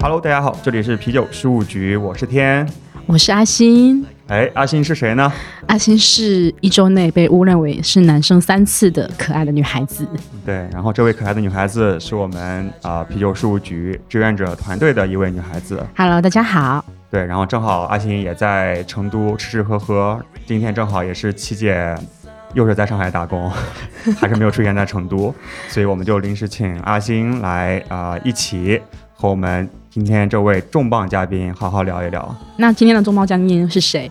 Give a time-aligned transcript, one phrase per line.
[0.00, 2.68] Hello，大家好，这里是啤酒事务局，我是天。
[3.06, 5.32] 我是阿星，哎，阿星是谁呢？
[5.66, 10.06] 阿星是一周内被误认为是男生三次的可爱的女孩子。
[10.46, 15.84] 对，然后这位可爱的女孩子是我们啊、啤酒事务局志愿者团队的一位女孩子。
[15.96, 16.84] Hello，大家好。
[17.10, 21.92] 对，然后正好阿星也在成都吃吃喝喝，今天正好也是七姐
[22.54, 23.50] 又是在上海打工，
[24.16, 25.34] 还是没有出现在成都，
[25.68, 28.80] 所以我们就临时请阿星来啊、一起
[29.12, 32.32] 和我们今天这位重磅嘉宾好好聊一聊。
[32.56, 34.08] 那今天的重磅嘉宾是谁？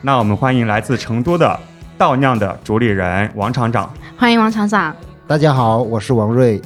[0.00, 1.58] 那我们欢迎来自成都的
[1.96, 3.92] 倒酿的主理人王厂长。
[4.16, 4.94] 欢迎王厂长。
[5.26, 6.62] 大家好，我是王瑞。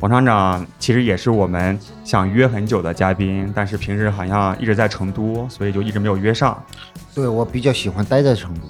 [0.00, 6.56] 王厂长其实也是我们想约很久的嘉宾，但是平时好像一直在成都，所以就一直没有约上。
[7.14, 8.60] 对我比较喜欢待在成都，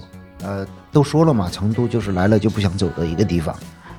[0.45, 3.55] 呃，都说了嘛，成都就是来了就不想走的一个地方。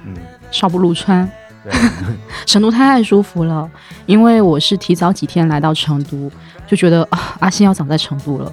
[0.05, 0.13] 嗯，
[0.51, 1.25] 少不入川，
[1.63, 1.71] 对，
[2.45, 3.69] 成都太舒服了。
[4.07, 6.29] 因为我是提早几天来到成都，
[6.67, 8.51] 就觉得啊，阿信要长在成都了，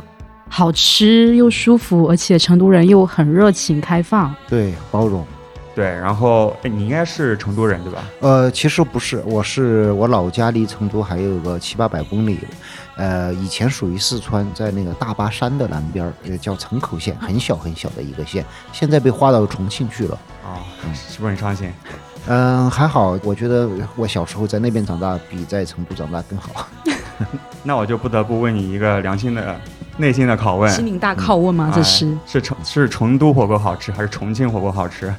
[0.49, 4.35] 好吃又舒服，而且成都人又很热情开放。
[4.49, 5.25] 对，包容。
[5.75, 8.03] 对，然后哎，你应该是成都人对吧？
[8.19, 12.41] 呃，其实不是，我是我老家离成都还有个七八百公里，
[12.97, 20.19] 呃，以前属于四川，在那个大巴山的南边叫城口县，很小很小的一个县，现在被划到重庆去了。
[20.45, 20.59] 啊、
[20.93, 21.73] 是不是很伤心？
[22.27, 26.69] 嗯、还好，我觉得我小时候在那边长大，比在成都长大更好。
[27.63, 29.61] 那我就不得不问你一个良心的、
[29.99, 31.71] 内心的拷问：心灵大拷问吗？
[31.75, 35.15] 这是哎是成是成都火锅好吃，还是重庆火锅好吃？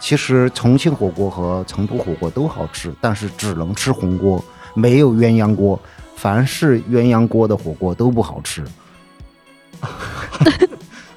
[0.00, 5.78] 其实重庆火锅和成都火锅都好吃，但是只能吃红锅，没有鸳鸯锅。
[6.14, 8.64] 凡是鸳鸯锅的火锅都不好吃。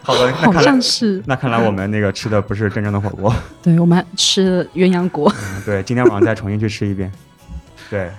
[0.04, 1.22] 好的，那好像是。
[1.26, 3.34] 那看来我们那个吃的不是真正的火锅。
[3.62, 5.32] 对我们吃了鸳鸯锅。
[5.38, 7.12] 嗯对，今天晚上再重新去吃一遍。
[7.90, 8.12] 对，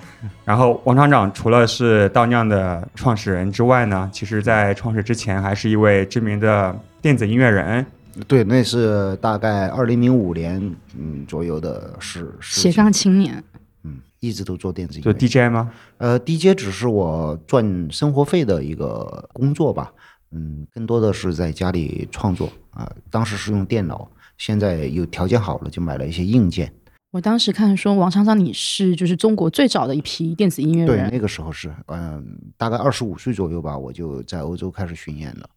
[0.45, 7.85] 然后王厂长除了是倒酿的创始人之外呢，其实在创始之前还是一位知名的电子音乐人。
[8.27, 12.31] 对，那是大概二零零五年嗯左右的事。
[12.39, 13.43] 事情斜杠青年，
[13.83, 15.17] 嗯，一直都做电子音就乐。
[15.17, 15.71] DJ 吗？
[15.97, 19.91] 呃，DJ 只是我赚生活费的一个工作吧。
[20.31, 26.71] 嗯，更多的是在家里创作啊、当时是用电脑，现在有条件好了，就买了一些硬件。
[27.13, 35.47] 我当时看说王厂长你是就是中国最早的一批电子音乐对，人，那个时候是嗯、大概二十五岁左右吧，我就在欧洲开始巡演了。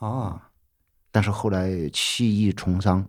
[0.00, 0.50] 啊，
[1.12, 3.06] 但是后来弃艺从商，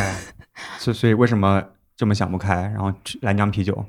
[0.78, 1.64] 所以所以为什么
[1.96, 3.82] 这么想不开，然后去来酿啤酒？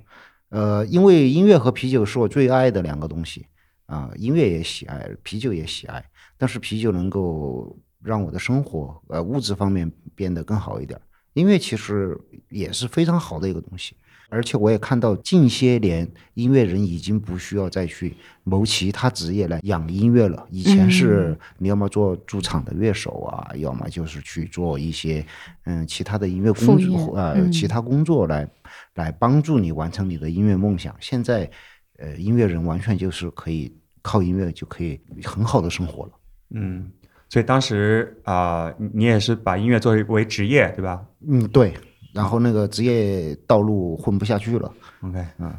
[0.47, 3.45] 呃，因为音乐和啤酒是我最爱的两个东西
[3.87, 6.01] 啊、音乐也喜爱，啤酒也喜爱，
[6.37, 11.03] 但是啤酒能够让我的生活呃物质方面变得更好一点儿。
[11.33, 12.17] 音乐其实
[12.49, 13.95] 也是非常好的一个东西，
[14.29, 20.45] 而且我也看到近些年音乐人已经不需要再去谋其他职业来养音乐了。
[20.49, 25.25] 以前是你要么做驻场的乐手啊，要么就是去做一些
[25.63, 28.49] 嗯其他的音乐工作呃、嗯其他工作来
[28.95, 30.95] 来帮助你完成你的音乐梦想。
[30.99, 31.49] 现在
[31.97, 36.11] 呃音乐人完全就是可以靠音乐就可以很好的生活了。
[36.49, 36.91] 嗯，
[37.31, 41.73] 所以当时啊、你你也是把音乐作为为职业，对吧嗯，对。
[42.13, 44.69] 然后那个职业道路混不下去了
[45.01, 45.51] ，？OK，嗯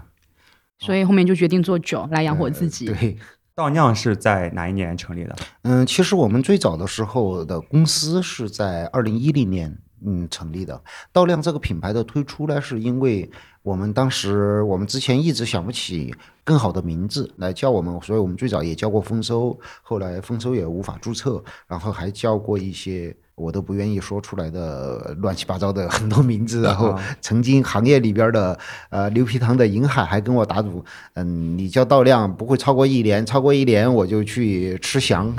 [0.79, 2.87] 所以后面就决定做酒来养活自己。
[2.87, 3.17] 对。
[3.55, 5.37] 道酿是在哪一年成立的？
[5.63, 10.83] 嗯，其实我们最早的时候的公司是在二零一零年嗯成立的。
[11.13, 13.31] 稻亮这个品牌的推出呢，是因为
[13.63, 16.15] 我们当时我们之前一直想不起
[16.45, 23.17] 更好的名字来叫我们，所以我们最早也叫过丰收，后来丰收也无法注册，然后还叫过一些。
[23.35, 28.59] 我都不愿意说出来的乱七八糟的 很多名字，然后啊曾经行业里边的
[28.91, 30.85] 呃牛皮糖的银海还跟我打赌，
[31.15, 35.35] 嗯，你叫到量不会超过一年，超过一年我就去吃翔，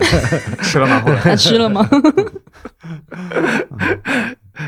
[0.62, 1.00] 吃了吗？
[1.00, 1.88] 后来他吃了吗？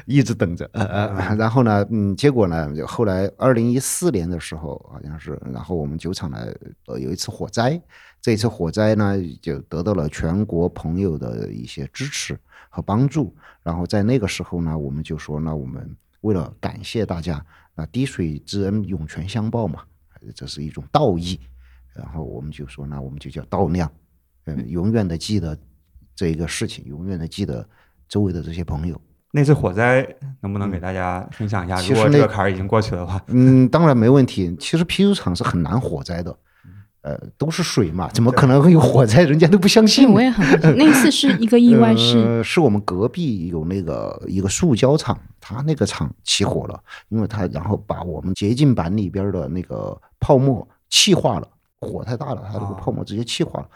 [0.06, 6.38] 一直等着，呃呃，然后呢，嗯，结果呢，就后来二零一四年的时候，好像是，然后我们酒厂呢，
[6.86, 7.80] 呃，有一次火灾，
[8.22, 12.38] 这一次火灾呢，就得到了全国朋友的一些支持
[12.70, 17.44] 和帮助，然后在那个时候呢，我们就说，那我们为了感谢大家，
[17.74, 19.82] 那滴水之恩涌泉相报嘛，
[20.34, 21.38] 这是一种道义，
[21.94, 23.90] 然后我们就说，那我们就叫道量，
[24.46, 25.58] 嗯，永远的记得
[26.14, 27.68] 这一个事情，永远的记得
[28.08, 28.98] 周围的这些朋友。
[29.32, 30.04] 那次火灾
[30.40, 31.76] 能不能给大家分享一下？
[31.82, 34.56] 如果其实那这个坎儿已经过去的话，嗯，当然没问题。
[34.58, 36.36] 其实啤酒厂是很难火灾的，
[37.02, 39.22] 呃，都是水嘛，怎么可能会有火灾？
[39.24, 40.10] 人家都不相，信。
[40.10, 40.44] 我也很
[40.76, 51.48] 那次是一个意外是，呃，是我们隔壁有那个一个塑胶厂，他那个厂起火了，因为他然后把我们洁净板里边的那个泡沫气化了，
[51.80, 53.68] 火太大了，它那个哦泡沫直接气化了，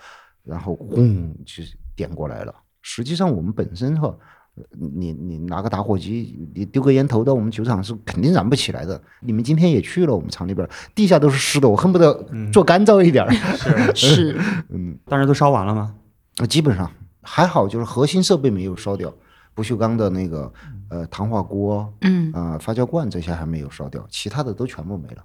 [0.44, 1.62] 然后轰就
[1.96, 2.54] 点过来了。
[2.82, 4.14] 实际上我们本身哈。
[4.56, 4.62] 呃
[4.94, 9.00] 你你拿个打火机，你丢个烟头到我们酒厂是肯定燃不起来的。
[9.20, 12.12] 你们今天也去了我们厂里边，地下都是湿的，我恨不得
[12.52, 13.32] 做干燥一点儿。
[13.94, 15.94] 是是嗯，当时都烧完了吗？
[16.38, 16.90] 呃，基本上
[17.22, 19.12] 还好，就是核心设备没有烧掉，
[19.54, 20.52] 不锈钢的那个
[20.88, 25.22] 呃糖化锅、嗯，呃发酵罐这些还没有烧掉，其他的都全部没了。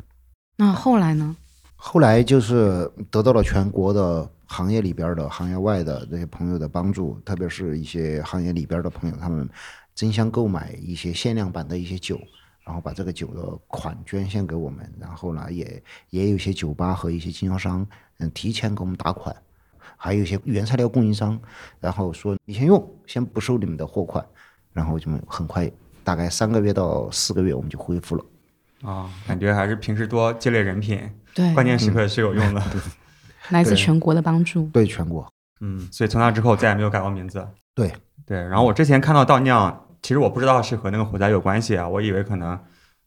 [0.57, 1.35] 那后来呢？
[1.81, 9.49] 后来就是得到了全国的行业里边的、行业外的这些朋友的帮助，特别是一些行业里边的朋友，他们
[9.95, 12.19] 争相购买一些限量版的一些酒，
[12.65, 17.87] 然后把这个酒的款捐献给我们，然后呢，也也有一些酒吧和一些经销商，
[18.17, 19.33] 嗯，提前给我们打款，
[19.95, 21.39] 还有一些原材料供应商，
[21.79, 24.23] 然后说你先用，先不收你们的货款，
[24.73, 25.71] 然后就很快，
[26.03, 28.25] 大概三个月到四个月我们就恢复了。
[28.81, 31.01] 啊，感觉还是平时多积累人品，
[31.33, 32.61] 对，关键时刻是有用的。
[33.49, 34.69] 来自全国的帮助。
[34.73, 35.27] 对全国，
[35.61, 37.45] 嗯，所以从那之后再也没有改过名字。
[37.73, 37.91] 对
[38.25, 42.59] 对，然后我之前看到倒酿，其实我不知道是和那个火灾有关系啊，我以为可能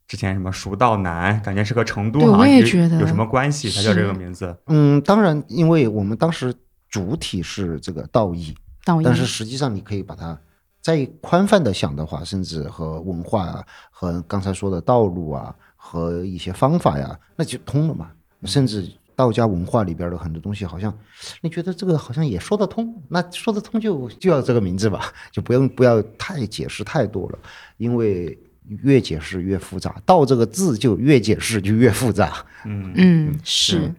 [0.08, 4.56] 之前什么蜀道难，感觉是和成都我好像是也觉得有什么关系，才叫这个名字。
[4.66, 6.52] 嗯，当然，因为我们当时
[6.88, 8.52] 主体是这个道义，
[8.84, 10.36] 道义但是实际上你可以把它
[10.82, 18.10] 再宽泛的想的话，甚至和文化啊，和刚才说的道路啊，和一些方法呀，那就通了嘛。
[18.44, 20.92] 甚至道家文化里边的很多东西，好像
[21.40, 27.38] 你觉得这个好像也说得通，那说得通就就要这个名字吧， 就不用不要太解释太多了，
[27.76, 28.36] 因为
[28.82, 32.44] 越解释越复杂，道这个字就越解释就越复杂。
[32.64, 33.94] 嗯嗯是是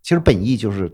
[0.00, 0.90] 其实本意就是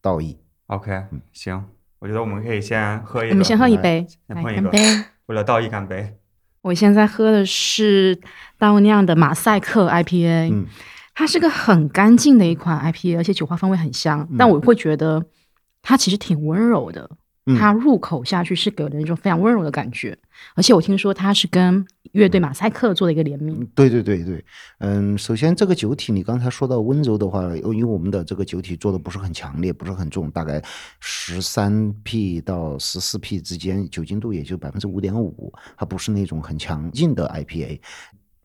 [0.00, 0.36] 道义。
[0.66, 1.64] ，OK，行，
[1.98, 5.04] 我觉得我们可以先喝一个，我们先喝一杯，先碰一个来干杯。
[5.26, 6.16] 为了道义干杯。
[6.62, 8.18] 我现在喝的是
[8.58, 10.66] 倒酿的马赛克 IPA，、嗯
[11.18, 15.24] 它是个很干净的一款 IPA，而且酒花风味很香，但我会觉得
[15.80, 17.08] 它其实挺温柔的。
[17.46, 17.56] 嗯。
[17.56, 20.16] 它入口下去是给人一种非常温柔的感觉，
[20.54, 24.44] 而且我听说它是跟乐队马赛克做的一个联名，对对对对，
[24.78, 30.62] 嗯，首先这个酒体，你刚才说到温柔的话，因为我们的这个酒体做的不是很强烈，不是很重，大概
[31.00, 37.80] 十三 P 到十四 P 之间，酒精度也就百分之五点五，它不是那种很强劲的 IPA。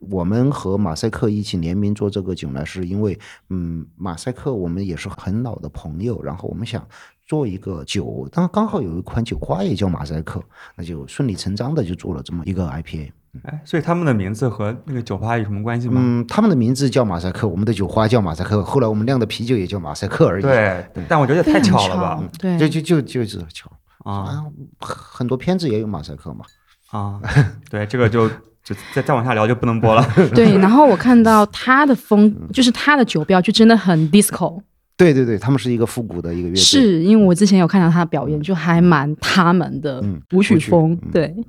[0.09, 3.17] 我们和马赛克一起联名做这个酒呢，是因为，
[3.49, 6.85] 嗯，马赛克我们也是很老的朋友，然后我们想
[7.31, 10.43] 做一个酒，当刚好有一款酒花也叫马赛克，
[10.75, 13.09] 那就顺理成章的就做了这么一个 IPA。
[13.43, 16.01] 哎，所以他们的名字和那个酒吧有什么关系吗？
[16.03, 22.21] 嗯，他们的名字叫马赛克，我们的酒花叫马赛克，后来我们酿的啤酒也叫马赛克而已。，对，但我觉得也太巧了吧？
[22.37, 23.71] 对，就就就就是巧
[24.03, 24.45] 啊啊，
[24.81, 26.43] 很多片子也有马赛克嘛。
[26.89, 27.21] 啊，
[27.69, 28.27] 对，这个就
[28.61, 30.05] 就再再往下聊就不能播了。
[30.35, 34.61] 对，然后我看到他的风，就是他的酒标就真的很 disco，
[34.97, 36.61] 对对对，他们是一个复古的一个乐队。
[36.61, 40.91] 是因为我之前有看到他的表演，就还蛮他们的嗯舞曲风。
[41.01, 41.45] 嗯对，嗯，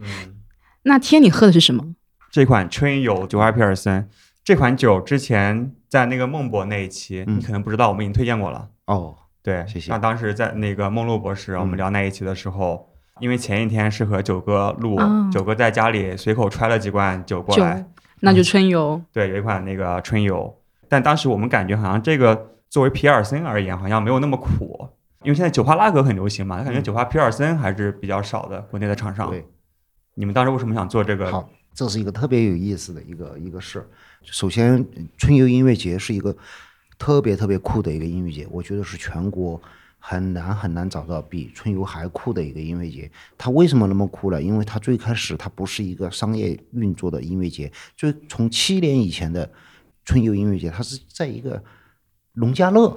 [0.85, 1.85] 那天你喝的是什么？
[2.31, 4.09] 这款春游九二皮尔森
[4.43, 8.69] 这款酒之前在那个孟博那一期，嗯你可能不知道，我们已经推荐过了。
[8.87, 12.89] 哦，对，谢谢那当时在那个孟露博士，我们嗯聊那一期的时候，
[13.21, 17.87] 因为前一天是和九哥录，哦九哥在家里随口揣了几罐酒过来，，
[18.21, 19.01] 那就春游。
[19.13, 20.57] 对，有一款那个春游，
[20.89, 24.89] 但当时我们感觉好像这个作为皮尔森而言，好像没有那么苦，
[25.23, 29.29] 因为现在酒花拉格很流行嘛，他感觉嗯酒花皮尔森还是比较少的，国内的厂商。
[29.29, 29.45] 对，
[30.15, 31.31] 你们当时为什么想做这个？
[31.31, 33.87] 好，这是一个特别有意思的一个一个事儿。
[34.23, 34.83] 首先，
[35.19, 36.35] 春游音乐节是一个
[36.97, 39.61] 特别特别酷的一个音乐节，我觉得是全国
[39.99, 43.11] 很难很难找到比春游还酷的一个音乐节。
[43.37, 44.41] 它为什么那么酷呢？
[44.41, 49.51] 因为它最开始它不是一个商业运作的音乐节，就从七年以前的
[50.07, 51.63] 春游音乐节，它是在一个
[52.35, 52.97] 农家乐。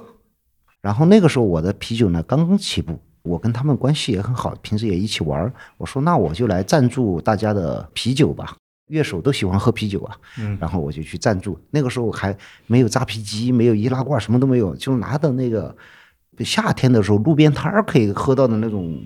[0.80, 5.52] 然后那个时候我的啤酒呢刚刚起步，我跟他们关系也很好，平时也一起玩儿。
[5.78, 8.56] 我说那我就来赞助大家的啤酒吧，
[8.88, 10.16] 乐手都喜欢喝啤酒啊。
[10.38, 11.58] 嗯然后我就去赞助。
[11.70, 15.76] 那个时候还没有扎啤机，没有易拉罐，什么都没有，就拿的那个
[16.40, 19.02] 夏天的时候路边摊儿可以喝到的那种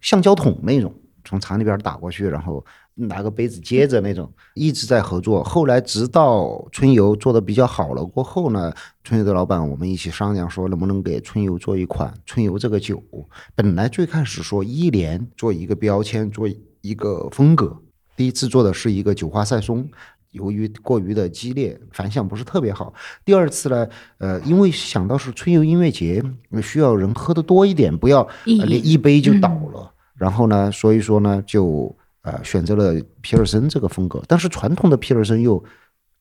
[0.00, 0.92] 橡胶桶那种，
[1.24, 2.64] 从厂里边打过去，然后
[2.94, 5.42] 拿个杯子接着那种，一直在合作。
[5.42, 13.02] 后来直到春游做的比较好了过后呢，春游的老板我们一起商量说，能不能给春游做一款春游这个酒。
[13.54, 16.48] 本来最开始说一年做一个标签，做
[16.80, 17.76] 一个风格。
[18.14, 19.88] 第一次做的是一个酒花赛松，
[20.32, 22.92] 由于过于的激烈，反响不是特别好。
[23.24, 23.88] 第二次呢，
[24.18, 26.22] 呃，因为想到是春游音乐节，
[26.62, 29.91] 需要人喝的多一点，不要、一杯就倒了。
[30.22, 35.60] 然后呢，所以说呢，就呃选择了皮尔森这个风格，但是传统的皮尔森又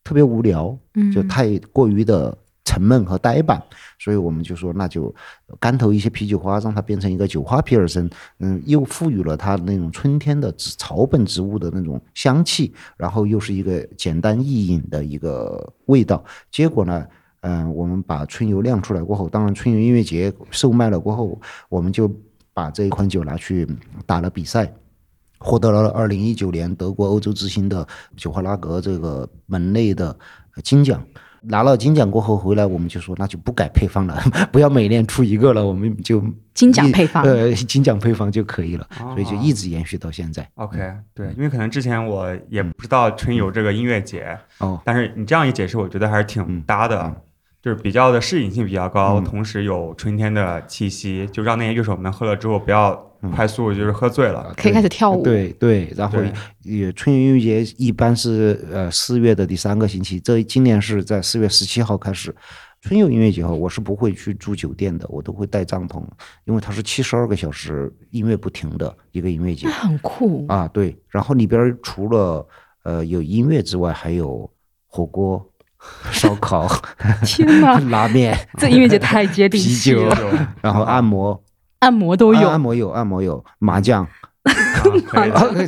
[0.03, 1.12] 特别无聊，嗯。
[1.12, 3.62] 就太过于的沉闷和呆板，
[4.00, 5.13] 所以我们就说那就
[5.60, 16.24] 干投一些啤酒花，让它变成一个酒花皮尔森，嗯，又赋予了它那种春天的植草本植物的那种香气，然后又是一个简单易饮的一个味道。
[16.50, 17.05] 结果呢，
[17.41, 21.39] 嗯、我们把春游亮出来过后，当然春游音乐节售卖了过后，
[21.70, 22.12] 我们就
[22.53, 23.67] 把这一款酒拿去
[24.05, 24.72] 打了比赛。
[25.43, 30.15] 获得了二零一九年德国欧洲之星的酒花拉格这个门类的
[30.63, 31.03] 金奖。
[31.43, 34.22] 拿了金奖过后回来，我们就说那就不改配方了，
[34.53, 40.48] 不要每年出一个了，我们就金奖配方呃，金奖配方就可以了，哦所以就一直延续到现在。
[40.53, 40.77] OK，
[41.15, 47.15] 对，因为可能之前我也不知道春游这个音乐节，哦，但是你这样一解释，我觉得还是挺搭的，嗯
[47.62, 52.96] 就是比较的适应性比较高，嗯同时有春天的气息，就让那些乐手们喝了之后不要
[53.36, 54.51] 快速就是喝醉了。
[54.58, 55.24] 可以开始跳舞。
[55.24, 56.18] 对对，然后
[56.63, 62.36] 也春游音乐节一般是呃四月的第三个星期，这今年是在四月十七号开始。
[62.82, 66.01] 春游音乐节后，我是不会去住酒店的，我都会带帐篷，
[66.46, 70.48] 因为它是七十二个小时音乐不停的一个音乐节那很酷。
[70.48, 70.68] 啊。
[70.70, 72.44] 对，然后里边儿除了
[72.82, 74.50] 呃有音乐之外，还有
[74.88, 75.48] 火锅、
[76.12, 76.68] 烧烤、
[77.26, 80.28] 天哪，拉面、 这音乐节太接地气了啤酒，
[80.62, 81.42] 然后按摩
[81.80, 82.60] 按摩都有按。
[82.60, 84.08] 摩有按摩有麻将，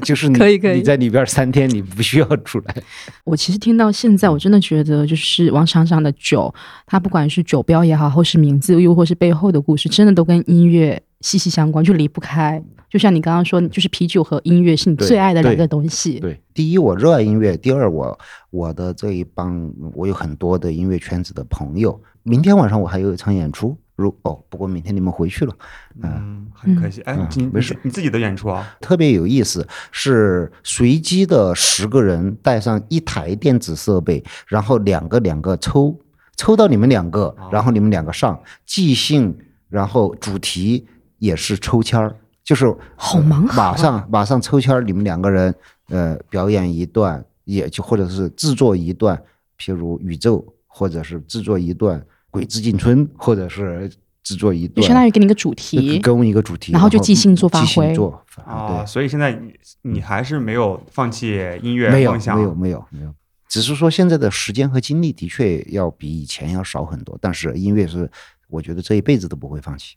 [0.04, 2.76] 就是你可以可以你在里边三天你不需要出来。
[3.24, 6.54] 我其实听到现在，我真的觉得就是王厂长的酒，
[6.86, 12.62] 他不管是酒标也好，或是名字，又或是背后的故事，真的都跟音乐息息相关，就离不开。
[12.94, 16.20] 就像你刚刚说，就是啤酒和音乐是你最爱的两个东西。
[16.20, 18.16] 对，第一我热爱音乐，第二我
[18.52, 22.00] 我的这一帮我有很多的音乐圈子的朋友。
[22.22, 25.56] 明天晚上我还有一场演出，如哦，不过明天你们回去了。
[26.04, 27.02] 嗯，很可惜。
[27.02, 27.18] 哎
[27.52, 28.78] 没事你自己的演出啊？
[28.80, 36.00] 特别有意思，是随机的十个人带上一台电子设备，然后两个两个抽，
[36.38, 39.36] 抽到你们两个，然后你们两个上即兴，
[39.68, 40.86] 然后主题
[41.18, 45.54] 也是抽签儿，就是好忙好啊马上马上抽签儿，你们两个人
[45.88, 49.18] 呃表演一段，也就或者是制作一段，
[49.58, 53.90] 譬如宇宙，或者是制作一段鬼子进村，或者是
[54.24, 58.86] 制作一就段，相当于给你一个主题，给我们一个主题，然后就即兴做发挥做啊，对。
[58.86, 63.14] 所以现在你你还是没有放弃音乐没有梦想，没有没有没有，
[63.48, 68.10] 只是说现在的时间和精力的确要比以前要少很多，但是音乐是
[68.50, 69.96] 我觉得这一辈子都不会放弃。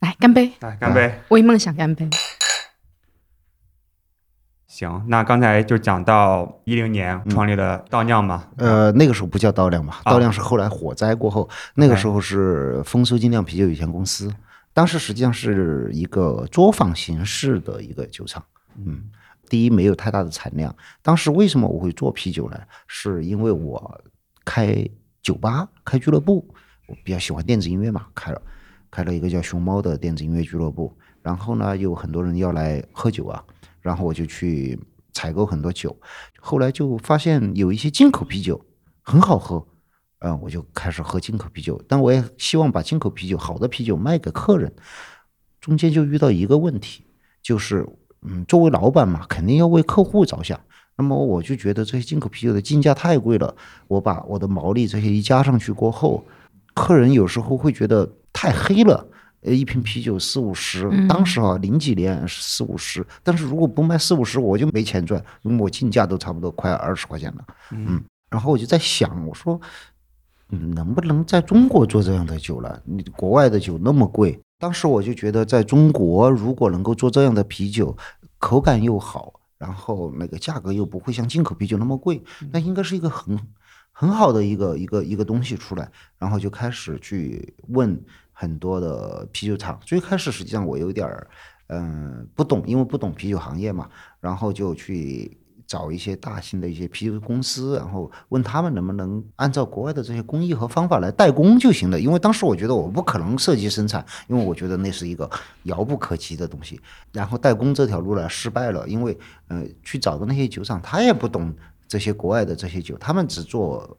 [0.00, 1.20] 来干杯，来干杯。
[1.28, 2.08] 为梦想干杯。
[4.66, 14.30] 行，那刚才就讲到一零年创立了倒酿嘛，呃，那个时候不叫倒酿嘛，啊倒酿是后来火灾过后，那个时候是丰收精酿啤酒有限公司，
[14.74, 18.44] 当时实际上是一个作坊形式的一个酒厂。
[18.76, 19.04] 嗯，
[19.48, 20.76] 第一没有太大的产量。
[21.00, 22.60] 当时为什么我会做啤酒呢？
[22.86, 24.04] 是因为我
[24.44, 24.86] 开
[25.22, 26.46] 酒吧、开俱乐部，
[26.86, 28.42] 我比较喜欢电子音乐嘛，开了
[28.96, 30.90] 开了一个叫熊猫的电子音乐俱乐部。
[31.20, 33.44] 然后呢，有很多人要来喝酒啊，
[33.82, 34.80] 然后我就去
[35.12, 35.94] 采购很多酒。
[36.40, 38.58] 后来就发现有一些进口啤酒
[39.02, 39.62] 很好喝，
[40.20, 41.78] 嗯，我就开始喝进口啤酒。
[41.86, 44.72] 但我也希望把进口啤酒好的啤酒卖给客人。
[45.60, 47.04] 中间就遇到一个问题，
[47.42, 47.86] 就是
[48.22, 50.58] 嗯，作为老板嘛，肯定要为客户着想。
[50.96, 53.54] 那么我就觉得这些进口啤酒的进价太贵了，
[53.88, 56.24] 我把我的毛利这些一加上去过后，
[56.72, 59.08] 客人有时候会觉得太黑了。
[59.42, 67.44] 呃，一瓶啤酒四五十，当时啊零几年是四五十，但是如果不卖四五十，我就没钱赚，因为我进价都差不多快二十块钱了。
[67.70, 69.60] 嗯，然后我就在想，我说，
[70.50, 72.82] 嗯，能不能在中国做这样的酒了？
[72.84, 77.96] 你国外的酒那么贵，当时我就觉得，在中国如果能够做这样的啤酒，
[78.38, 83.38] 口感又好，然后那个价格又不会像进口啤酒那么贵，那应该是一个很
[83.92, 85.88] 很好的一个一个一个东西出来。
[86.18, 88.02] 然后就开始去问
[88.38, 89.80] 很多的啤酒厂。
[89.82, 91.26] 最开始实际上我有点儿
[91.68, 93.88] 嗯、不懂，因为不懂啤酒行业嘛，
[94.20, 95.38] 然后就去。
[95.68, 101.98] 找一些大型的一些啤酒公司，然后问他们能不能按照国外的这些工艺和方法来代工就行了。
[101.98, 105.28] 因为当时我觉得我不可能设计生产，因为我觉得那是一个
[105.64, 106.80] 遥不可及的东西。
[107.10, 111.52] 然后代工这条路呢失败了，因为呃去找的那些酒厂他也不懂
[111.88, 113.98] 这些国外的这些酒，他们只做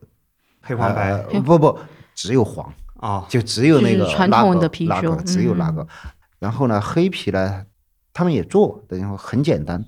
[0.61, 1.77] 黑黄白不不
[2.15, 5.75] 只有黄，啊，就只有那个就是传统的啤酒拉格只有拉嗯。
[5.75, 5.87] 格。
[6.39, 7.65] 然后呢，黑皮呢，
[8.13, 9.85] 他们也做，等于说很简单，嗯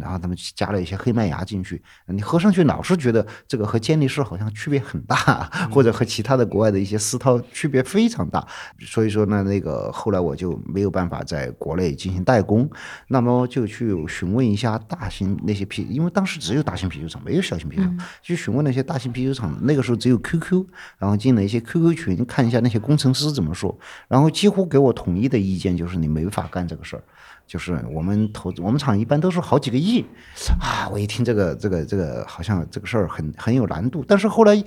[0.00, 8.46] 然后他们加了一些黑麦芽进去，你喝上去老是觉得这个和健力士好像区别很大， 或者和其他的国外的一些私涛区别非常大。
[8.80, 12.68] 所以说呢，那个后来我就没有办法在国内进行代工，
[13.08, 19.58] 那么就去询问一下大型那些啤，因为当时只有大型啤酒厂，没有小型啤酒厂，去询问那些大型啤酒厂。
[19.62, 20.64] 那个时候只有 QQ，
[20.98, 27.02] 然后进了一些 QQ 群，看一下那些工程师怎么说，然后几乎给我统一的意见就是你没法干这个事儿。
[27.52, 30.02] 就是我们投资，我们厂一般都是好几个亿，
[30.58, 30.88] 啊！
[30.90, 34.02] 我一听这个这个这个，好像这个事儿很很有难度。
[34.08, 34.64] 但是后来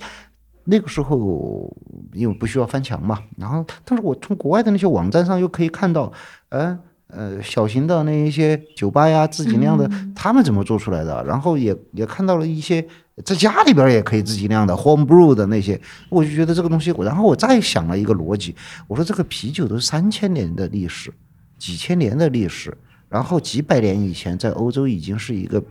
[0.62, 1.76] 那个时候，
[2.12, 6.12] 因为不需要翻墙嘛，然后但是我从国外的那些网站上又可以看到，
[6.50, 6.78] 呃
[7.08, 11.24] 呃，小型的那一些酒吧呀，自己酿的，他们怎么做出来的？
[11.24, 12.86] 然后也也看到了一些
[13.24, 18.54] 在家里边也可以自己酿的 home brew 的那些，我就觉得这个东西，然后我再想了一个逻辑，
[18.86, 21.12] 我说这个啤酒都是三千年的历史。
[21.58, 22.76] 几千年的历史，
[23.08, 25.62] 然后几百年以前，在欧洲已经是一个，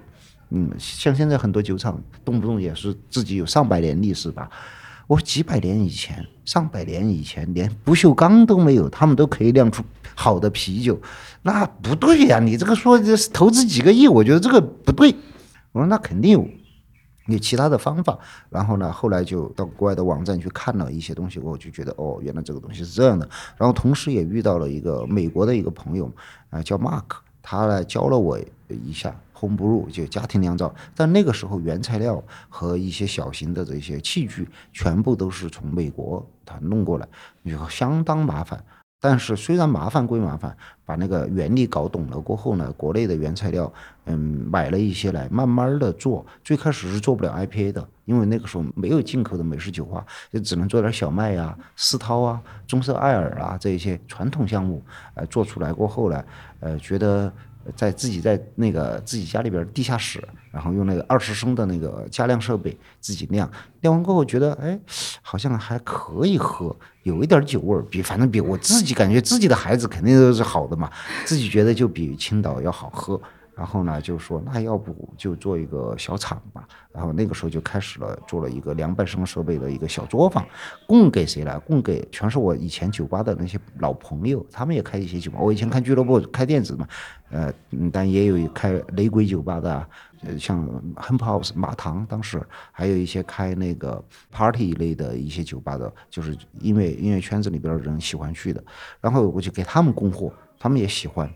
[0.50, 4.50] 嗯，像现在很多酒厂动不动也是自己有上百年历史吧。
[5.08, 9.84] 我几百年以前，上百年以前，连不锈钢都没有，他们都可以酿出
[10.16, 11.00] 好的啤酒，
[11.44, 12.40] 那不对呀！
[12.40, 13.00] 你这个说
[13.32, 15.14] 投资几个亿，我觉得这个不对。
[15.72, 16.48] 我说那肯定有。
[17.28, 18.18] 有其他的方法，
[18.50, 23.28] 然后呢，后来就到国外的网站去看了一些东西，我就觉得哦，原来这个东西是这样的。
[23.58, 26.12] 然后同时也遇到了一个美国的一个朋友，
[26.52, 27.04] 啊，叫 Mark，
[27.42, 28.40] 他来教了我
[28.70, 30.74] 一下 home brew，就家庭酿造。
[30.96, 37.08] 但那个时候原材料和一些小型的这些器具全部都是从美国他弄过来，
[37.44, 38.64] 就相当麻烦。
[39.08, 43.72] 但是虽然麻烦归麻烦，把那个原理搞懂了过后呢，国内的原材料，
[44.06, 44.18] 嗯，
[44.50, 46.26] 买了一些来，慢慢的做。
[46.44, 54.84] 最开始是做不了 IPA 的，因为那个时候没有进口的美式酒花，就只能做点小麦啊、丝涛啊、棕色艾尔啊这一些传统项目。
[55.14, 56.26] 呃，做出来过后呢，
[56.62, 57.32] 呃，觉得。
[57.76, 63.50] 在自己在那个自己家里边地下室，然后用那个二十升的那个加量设备自己酿，
[63.82, 64.80] 酿完过后觉得哎，
[65.22, 70.92] 好像还可以喝，有一点酒味儿，比反正比我自己感觉自己的孩子肯定都是好的嘛，
[71.26, 73.20] 自己觉得就比青岛要好喝。
[73.56, 76.68] 然后呢，就说那要不就做一个小厂吧。
[76.92, 80.46] 然后那个时候就开始了，做了一个两百升设备的一个小作坊，
[80.86, 81.58] 供给谁呢？
[81.62, 85.40] 供给全是我以前酒吧的那些老朋友，他们也开一些酒吧。
[85.40, 86.86] 我以前看俱乐部开店子嘛，
[87.36, 87.54] 呃，
[87.92, 89.90] 但也有开雷鬼酒吧的，
[90.22, 98.64] 呃，像 Hemp House 马唐，当时还有一些开那个 party 类的一些酒吧的，就是音乐音乐圈子里边的人喜欢去的。
[99.02, 101.30] 然后我就给他们供货，他们也喜欢。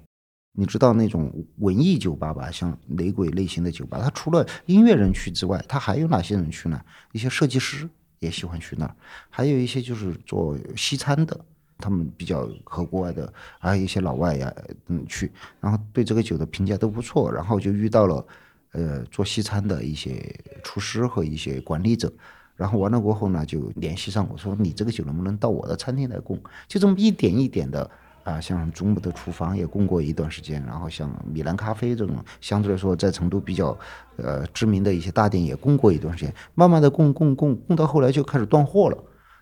[0.54, 6.82] 你知道那种文艺酒吧吧，像雷鬼类型的酒吧，它除了音乐人去之外，它还有哪些人去呢？
[7.12, 8.96] 一些设计师也喜欢去那儿，
[9.30, 11.46] 还有一些就是做西餐的，
[11.80, 14.54] 他们比较和国外的，还有一些老外呀，
[14.88, 18.26] 嗯，去，然后对这个酒的评价都不错，然后就遇到了，
[18.74, 22.12] 呃，做西餐的一些厨师和一些管理者，
[22.56, 26.40] 然后完了过后呢，就联系上我说，你这个酒能不能到我的餐厅来供？
[26.68, 27.90] 就这么一点一点的。
[28.26, 33.76] 啊，像中部的厨房也供过一段时间，然后像米兰咖啡这种相对来说在成都比较
[34.18, 38.98] 呃知名的一些大店也供过一段时间，慢慢的供供供供到后来就开始断货了，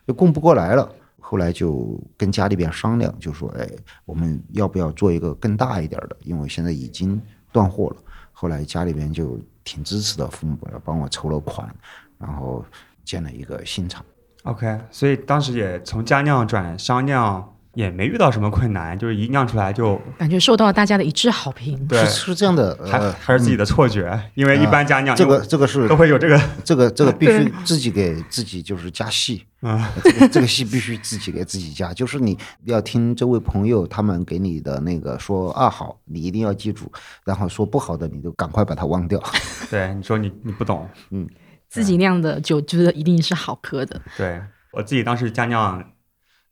[0.05, 0.89] 就供不过来了。
[1.29, 3.69] 后来就跟家里边商量，就说哎，
[4.05, 6.15] 我们要不要做一个更大一点的？
[6.23, 7.97] 因为现在已经断货了。
[8.31, 11.69] 后来家里边就挺支持的，父母帮我筹了款，
[12.17, 12.63] 然后
[13.03, 14.05] 建了一个新厂。
[14.43, 17.56] OK，所以当时也从家酿转商酿。
[17.77, 21.85] 也没遇到什么困难，就是一酿出来就感觉受到了大家的一致好评。
[21.85, 36.91] 对，是这样的，还还是自己的错觉，因为一般家酿这个这个是都会有这个这个这个 必须自己给自己就是加戏啊，这个这个戏必须自己给自己加，就是你要听这位朋友他们给你的那个说啊好，你一定要记住，
[37.23, 39.21] 然后说不好的你就赶快把它忘掉。
[39.69, 41.29] 对，你说你你不懂，嗯，
[41.69, 44.01] 自己酿的酒觉得一定是好喝的。
[44.17, 44.41] 对
[44.73, 45.91] 我自己当时家酿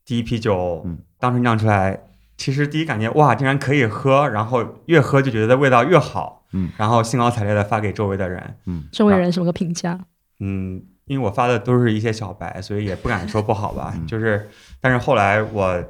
[0.04, 0.96] 第一批酒，嗯。
[1.18, 1.98] 当时酿出来，
[2.36, 9.98] 其实第一感觉哇，竟然可以喝，然后越喝就觉得味道越好，嗯，然后兴高采烈的发给周围的人，嗯，周围人什么个评价？
[10.40, 14.50] 嗯，因为我发的都是一些小白，所以也不敢说不好吧，就是，
[14.80, 15.82] 但是后来我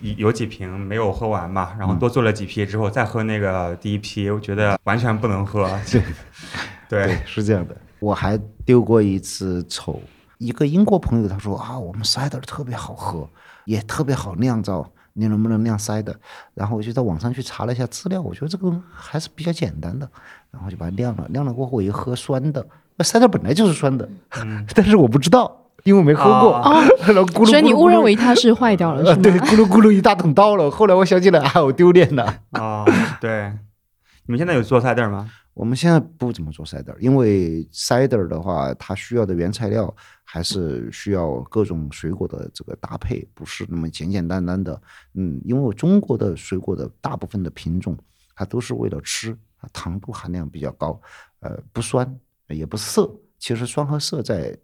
[0.00, 5.66] 有几瓶没有喝完嘛，然后多做了几批之后再喝那个第一批，我觉得完全不能喝，
[6.88, 7.74] 对，对，是这样的。
[7.98, 10.00] 我还丢过一次丑，
[10.36, 13.28] 一个英国朋友他说啊，我们 cider 特别好喝。
[13.68, 16.18] 也特别好酿造，你能不能酿塞的？
[16.54, 20.08] 然后我就在网上去查了一下资料，我觉得这个还是比较简单的，
[20.50, 21.26] 然后就把它酿了。
[21.28, 24.08] 酿了过后我一喝酸的，那塞的本来就是酸的，
[24.74, 25.54] 但是我不知道，
[25.84, 26.56] 因为我没喝过。
[26.56, 26.82] 哦，
[27.44, 29.20] 所以你误认为它是坏掉了，是吗？
[29.22, 30.70] 对，咕噜咕噜一大桶倒了。
[30.70, 32.24] 后来我想起来，啊，我丢脸了。
[32.52, 32.86] 啊，
[33.20, 33.52] 对，
[34.24, 35.28] 你们现在有做塞的吗？
[35.52, 39.92] 我们现在不怎么做 cider，因为 cider 的话，它需要的原材料
[40.30, 44.78] 还是需要各种水果的这个搭配，不是那么简简单单的。
[45.14, 47.96] 嗯，因为中国的水果的大部分的品种，
[48.34, 49.34] 它都是为了吃，
[49.72, 51.00] 糖度含量比较高，
[51.40, 52.14] 呃，不酸
[52.48, 53.10] 也不涩。
[53.38, 54.54] 其实酸和涩在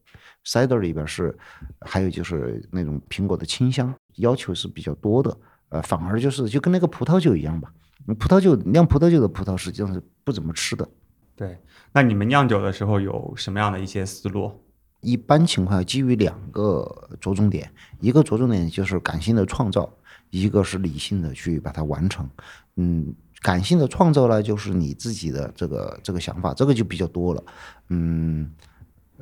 [0.45, 1.35] cider 里边是，
[1.81, 5.35] 还有就是那种苹果的清香，要求是比较多的。
[5.71, 7.73] 呃，反而就是就跟那个葡萄酒一样吧。
[8.19, 10.87] 葡萄酒酿葡萄酒的葡萄实际上是不怎么吃的。
[11.35, 11.59] 对，
[11.91, 14.53] 那你们酿酒的时候有什么样的一些思路？
[15.05, 19.89] 一般情况下，基于两个着重点，一个着重点就是感性的创造，
[20.31, 22.29] 一个是理性的去把它完成。
[22.77, 27.45] 嗯，感性的创造呢，就是你自己的这个这个想法，这个就比较多了。
[27.91, 28.51] 嗯，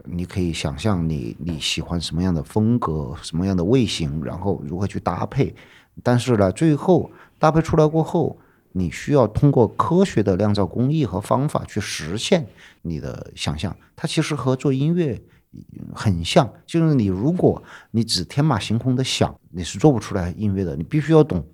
[0.04, 5.54] 你可以想象你你喜欢什么样的风格，什么样的味型，然后如何去搭配。
[6.02, 8.38] 但是呢，最后搭配出来过后。
[8.74, 12.46] 你需要通过科学的酿造工艺和方法去实现
[12.80, 15.20] 你的想象，它其实和做音乐
[15.94, 16.50] 很像。
[16.66, 20.76] 就是你如果你只天马行空的想，你是做不出来音乐的。
[20.76, 21.44] 你必须要懂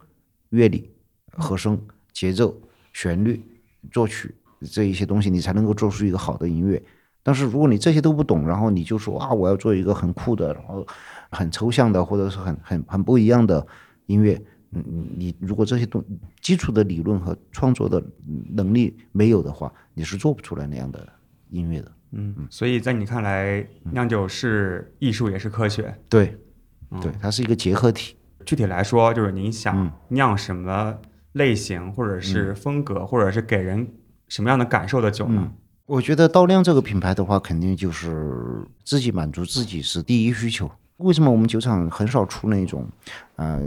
[0.50, 0.90] 乐理、
[1.30, 1.80] 和声、
[2.12, 2.56] 节奏、
[2.92, 3.44] 旋律、
[3.90, 4.34] 作曲
[4.70, 6.82] 这一些东西，你才能够做出一个好的音乐。
[7.22, 10.86] 但是如果你这些都不懂，然后你就说啊，我要做一个很酷的，然后
[11.30, 13.66] 很抽象的，或者是很很很不一样的
[14.06, 14.40] 音乐。
[14.70, 14.82] 嗯，
[15.16, 16.02] 你如果这些东
[16.40, 18.02] 基础的理论和创作的
[18.50, 21.06] 能力没有的话，你是做不出来那样的
[21.50, 21.92] 音乐的。
[22.12, 25.94] 嗯，所以在你看来，酿酒是艺术也是科学？
[26.08, 26.36] 对，
[27.00, 28.16] 对，它是一个结合体。
[28.46, 30.96] 具体来说，就是你想酿什么
[31.32, 33.86] 类型，或者是风格，或者是给人
[34.28, 35.52] 什么样的感受的酒呢？
[35.84, 40.70] 我觉得道酿这个品牌的话，肯定就是自己满足自己是第一需求。
[40.98, 42.86] 为什么我们酒厂很少出那种，
[43.36, 43.60] 呃，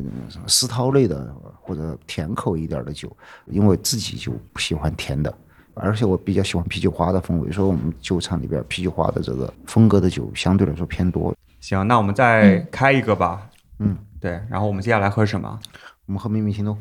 [0.47, 3.15] 思涛类的或者甜口一点的酒？
[3.45, 5.33] 因为自己就不喜欢甜的，
[5.81, 11.35] 而且我比较喜欢啤酒花的风味，所以我们酒厂里边啤酒花的这个风格的酒相对来说偏多。
[11.59, 13.49] 行，那我们再开一个吧。
[13.79, 14.39] 嗯，对。
[14.49, 15.59] 然后我们接下来喝什么？
[16.05, 16.77] 我们喝秘密行动。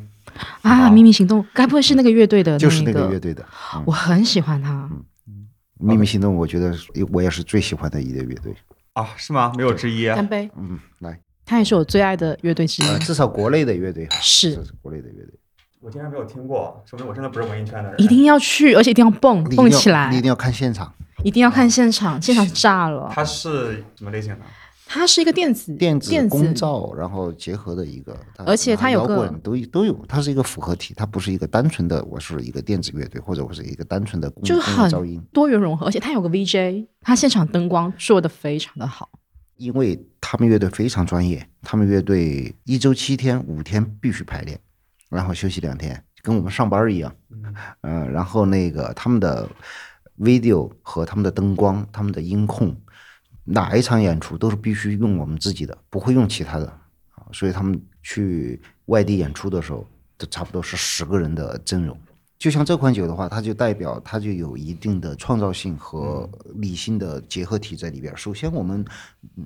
[0.62, 2.58] 啊，秘密行动，该不会是那个乐队的？
[2.58, 3.44] 就是那个乐队的。
[3.86, 4.88] 我很喜欢他。
[5.26, 6.74] 嗯，秘密行动，我觉得
[7.10, 8.54] 我也是最喜欢的一个乐队。
[8.92, 9.52] 啊，是吗？
[9.56, 10.06] 没有之一。
[10.08, 10.50] 干杯。
[10.56, 11.18] 嗯，来。
[11.46, 12.98] 他也是我最爱的乐队之一。
[12.98, 14.52] 至少国内的乐队是。
[14.52, 15.39] 是国内的乐队。
[15.80, 18.00] 我竟然没有听过，说明我真的不是文艺圈的人。
[18.00, 20.10] 一定要去，而且一定要蹦蹦起来。
[20.10, 20.92] 你一定要看现场。
[21.22, 23.10] 一定要看现场，现场炸了。
[23.12, 24.40] 它是什么类型的？
[24.86, 34.90] 它是一个电子电子公造，然后结合的一个，而且它有个都都有，它是一个复合体，它不是一个单纯的我是一个电子乐队，或者我是一个单纯的就是很
[35.32, 39.08] 多元融合，而且它有个 VJ，它现场灯光做的非常的好。
[39.56, 44.58] 因为他们乐队非常专业，他们乐队一周七天五天必须排练，
[45.10, 47.14] 然后休息两天，跟我们上班一样。
[47.82, 49.46] 嗯，然后那个他们的
[50.18, 52.74] video 和他们的灯光、他们的音控。
[53.44, 56.66] 哪一场演出都是必须用我们自己的，不会用其他的
[57.14, 57.26] 啊。
[57.32, 59.84] 所以他们去外地演出的时候，
[60.16, 61.98] 都差不多是十个人的阵容。
[62.40, 68.16] 就像这款酒的话，它就代表它就有一定的创造性和理性的结合体在里边。
[68.16, 68.82] 首先，我们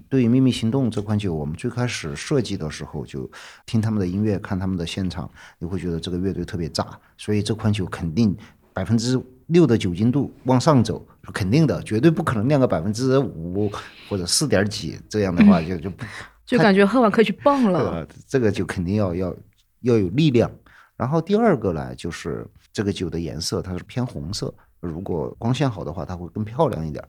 [0.09, 3.29] 对于《秘密行动》这款酒，我们最开始设计的时候就
[3.67, 5.29] 听他们的音乐，看他们的现场，
[5.59, 6.87] 你会觉得这个乐队特别炸。
[7.19, 8.35] 所以这款酒肯定
[8.73, 9.21] 百分之。
[9.49, 13.71] 六的酒精度往上走肯定的，绝对不可能酿个百分之五
[14.09, 16.03] 或者四点几，这样的话 就就不
[16.47, 18.09] 就感觉喝完可以去蹦了。
[18.27, 19.37] 这个就肯定要要
[19.83, 20.51] 要有力量。
[20.97, 27.03] 然后第二个呢，就是这个酒的颜色它是偏红色，如果光线好的话，它会更漂亮一点。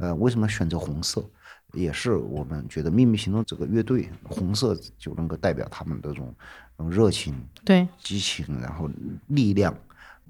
[0.00, 1.24] 呃，为什么选择红色？
[1.72, 6.34] 也是我们觉得秘密行动这个乐队红色就能够代表他们这种
[6.90, 8.88] 热情、对激情，然后
[9.28, 9.74] 力量、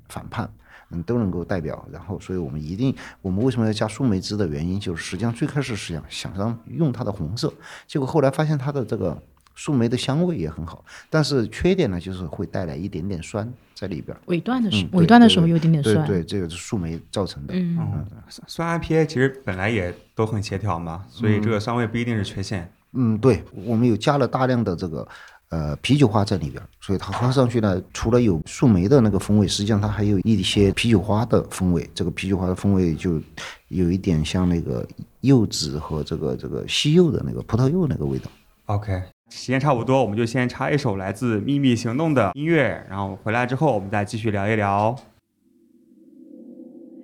[0.08, 0.48] 反叛。
[0.94, 7.50] 嗯，都能够代表，然后，所以我们一定，我们为什么要加树莓汁的原因，就是实际上最开始是想想让用它的红色，
[7.86, 9.16] 结果后来发现它的这个
[9.54, 14.16] 树莓的香味也很好，但是缺点呢，就是会带来一点点酸在里边。
[14.26, 16.06] 尾段的时候，尾段的时候有点点酸。
[16.06, 17.54] 对，这个是树莓造成的。
[17.54, 18.06] 嗯，
[18.46, 22.70] 酸 IPA 其实本来也都很协调嘛，所以这个酸味不一定是缺陷。
[22.92, 25.06] 嗯，对，我们有加了大量的这个。
[25.48, 31.86] 呃，啤酒花在里边，所以它喝上去呢，除了有树莓的那个风味，实际上它还有一些啤酒花的风味。
[31.94, 33.20] 这个啤酒花的风味就
[33.68, 34.82] 有一点像那个
[35.20, 38.30] 柚子和这个这个西柚的那个葡萄柚那个味道。
[38.64, 39.02] OK，
[39.34, 44.94] 时间差不多，我们就先插一首来自《秘密行动》的音乐，然后回来之后我们再继续聊一聊。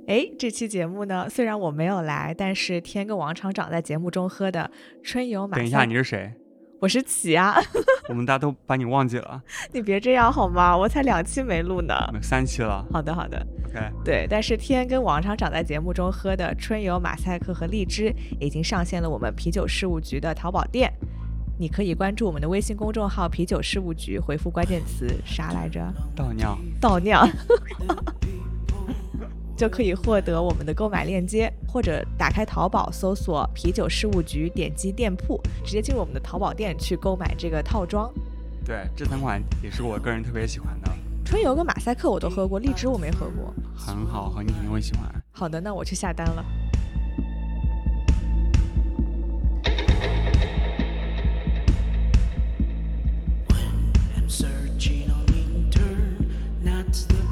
[0.07, 4.71] 哎，这期节目呢，虽然我没有来，但是天跟王厂长在节目中喝的
[5.03, 5.57] 春游马。
[5.57, 6.33] 等一下，你是谁？
[6.81, 7.57] 我是启啊，
[8.09, 10.77] 我们大家都把你忘记了，你别这样好吗？
[10.77, 11.95] 我才两期没录呢。
[12.23, 12.87] 三期了。
[12.93, 13.45] 好的，好的。
[13.67, 20.93] OK，对，但是天跟王厂长在节目中喝的春游、马赛克和荔枝已经上线了我们啤酒事务局的淘宝店，
[21.61, 25.93] 你可以关注我们的微信公众号“啤酒事务局”，回复关键词啥来着？
[26.15, 26.57] 倒尿。
[26.81, 27.29] 倒尿。
[29.57, 38.09] 就可以获得我们的购买链接，或者打开淘宝搜索“啤酒事务局”，点击店铺，直接进入我们的淘宝店去购买这个套装。
[38.65, 40.89] 对，这三款也是我个人特别喜欢的，
[41.25, 43.53] 春游跟马赛克我都喝过，荔枝我没喝过。
[43.75, 45.13] 很好喝，你肯定会喜欢。
[45.33, 46.45] 好的，那我去下单了。
[56.89, 57.28] It's the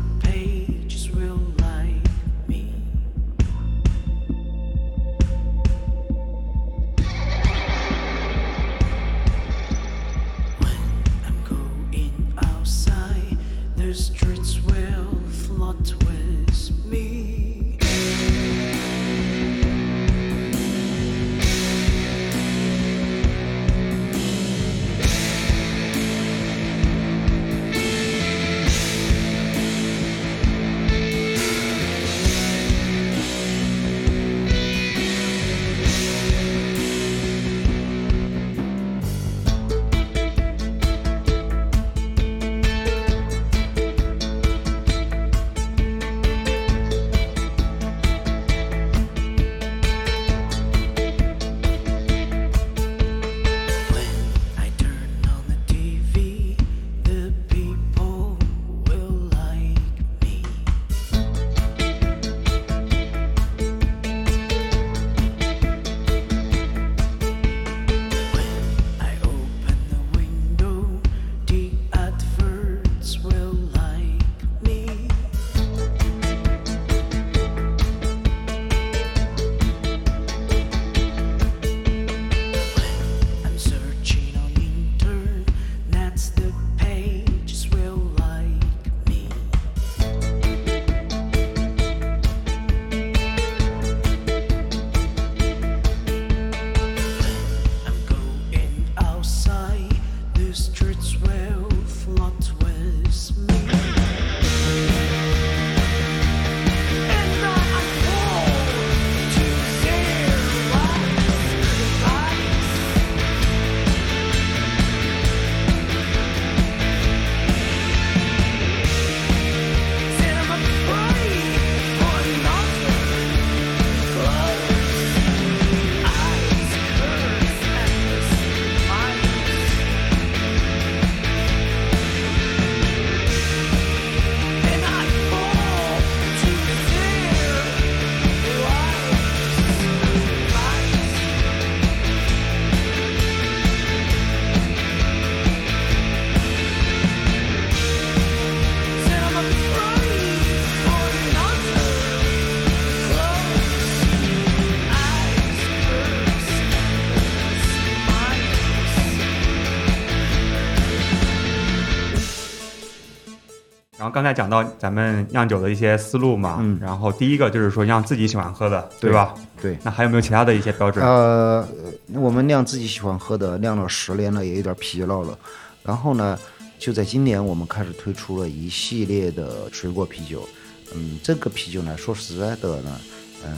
[164.16, 169.34] 刚才讲到咱们酿酒的一些思路嘛，嗯然后第一个就是说酿自己喜欢喝的，对吧？
[169.60, 171.04] 对，那还有没有其他的一些标准？
[171.04, 171.68] 呃，
[172.14, 175.38] 我们酿自己喜欢喝的，酿了十年了，也有点疲劳了。
[175.82, 176.38] 然后呢，
[176.78, 180.48] 就在今年，我们开始推出了一系列的水果啤酒。
[180.94, 182.98] 嗯，这个啤酒呢，说实在的呢，
[183.44, 183.54] 嗯，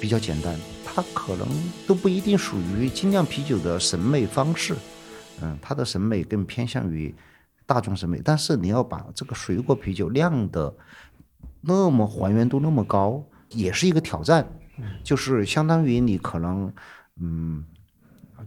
[0.00, 1.46] 比较简单，它可能
[1.86, 4.74] 都不一定属于精酿啤酒的审美方式。
[5.42, 7.14] 嗯，它的审美更偏向于
[7.68, 10.74] 大众审美，但是你要把这个水果啤酒酿的
[11.60, 14.48] 那么还原度那么高，也是一个挑战。
[15.04, 16.72] 就是相当于你可能，
[17.20, 17.62] 嗯，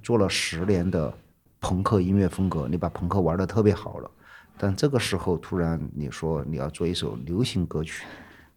[0.02, 1.14] 做了十年的
[1.60, 4.10] 朋克音乐风格，你把朋克玩的特别好了，
[4.58, 8.06] 但这个时候突然你说你要做一首流行歌曲，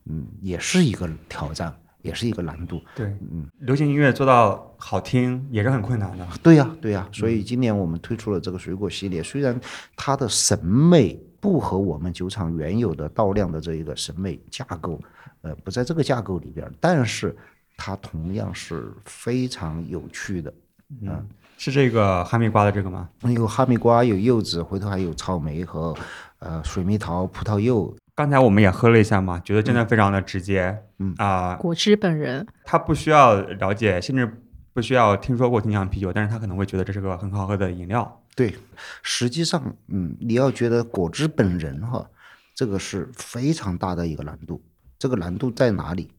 [0.07, 2.80] 嗯，也是一个挑战，也是一个难度。
[2.94, 6.26] 对，嗯，流行音乐做到好听也是很困难的。
[6.42, 9.58] 对呀、对呀、所以今年我们推出了这个水果系列，虽然
[9.96, 15.00] 它的审美不和我们酒厂原有的倒量的这一个审美架构，
[15.40, 17.34] 呃，不在这个架构里边儿，但是
[17.76, 20.52] 它同样是非常有趣的。
[21.00, 23.08] 嗯，是这个哈密瓜的这个吗？
[23.22, 25.96] 有哈密瓜，有柚子，回头还有草莓和
[26.38, 27.96] 呃水蜜桃、葡萄柚。
[28.16, 30.85] 刚才我们也喝了一下嘛，觉得真的非常的直接。
[30.98, 34.40] 嗯啊、果汁本人，他不需要了解，甚至
[34.72, 38.22] 不需要听说过精酿啤酒，但是他可能会觉得这是个很好喝的饮料。
[38.37, 38.55] 对，
[39.03, 42.09] 实际上，嗯，你要觉得果汁本人哈，
[42.55, 44.62] 这个是非常大的一个难度。
[44.98, 46.11] 这个难度在哪里？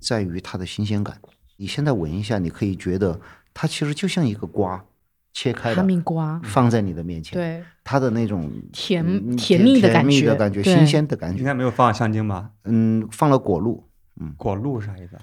[0.00, 1.16] 在于它的新鲜感。
[1.56, 3.20] 你现在闻一下，你可以觉得
[3.54, 4.84] 它其实就像一个瓜，
[5.36, 11.44] 切开哈了密瓜，放在你的面前，对，它的那种甜嗯甜蜜的感觉蜜的感觉，新鲜的感觉应。
[11.44, 12.52] 该没有放香精吧？
[12.64, 13.86] 嗯，放了果露，
[14.18, 15.18] 嗯果露啥意思？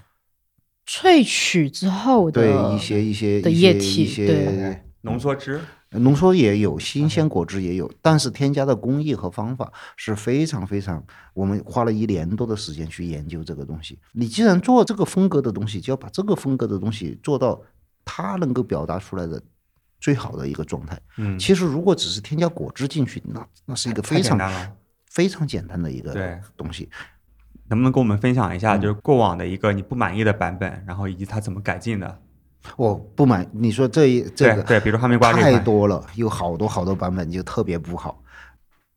[0.86, 5.60] 萃取之后的对一些一些一些的液体一些对浓缩汁。
[5.96, 13.98] 浓缩也有，新鲜果汁也有，但是添加的工艺和方法是非常非常，我们花了一年多的时间去研究这个东西。
[14.12, 17.60] 你既然做这个风格的东西，就要把这个风格的东西做到
[18.06, 19.42] 它能够表达出来的
[20.04, 21.00] 最好的一个状态。
[21.18, 24.38] 嗯，其实如果只是添加果汁进去，那那是一个非常。
[25.14, 26.12] 非常简单的一个
[26.58, 26.90] 东西。
[27.68, 32.20] 能不能跟我们分享一嗯下，就是过往的一个你不满意的版本，然后以及它怎么改进的？
[32.78, 38.24] 我不满，你说这一这个对对，比如哈密瓜太，多了，有好多好多版本就特别不好。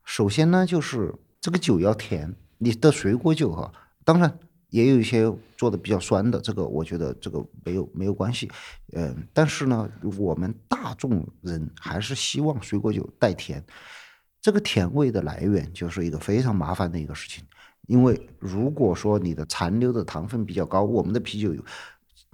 [0.05, 3.71] 首先呢，就是这个酒要甜，你的水果酒哈，
[4.03, 8.49] 当然也有一些做的比较酸的，这个我觉得这个没有没有关系，
[8.93, 13.63] 嗯，但是呢，我们大众人还是希望水果酒带甜，
[14.41, 17.43] 这个甜味的来源就是一个非常麻烦的一个事情，
[17.87, 21.63] 因为如果说你的残留的糖分比较高，我们的啤酒有。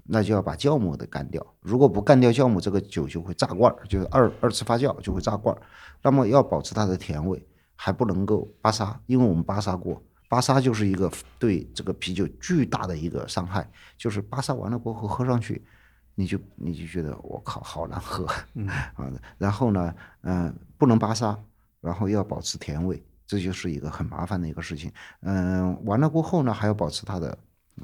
[0.06, 1.42] 那就要把酵母的干掉。
[1.62, 5.56] 如果不干掉酵母，这个酒就会炸罐，就是二二次发酵就会炸罐。
[6.02, 7.42] 那么要保持它的甜味，
[7.78, 15.64] 还不能够巴沙，因为我们巴沙过，巴沙就是一个对这个啤酒巨大的一个伤害，就是巴沙完了过后喝上去，
[16.16, 21.38] 你就你就觉得我靠好难喝，嗯 啊，然后呢，嗯、不能巴沙，
[21.82, 24.92] 然后要保持甜味，这就是一个很麻烦的一个事情。
[25.22, 27.38] 嗯、完了过后呢，还要保持它的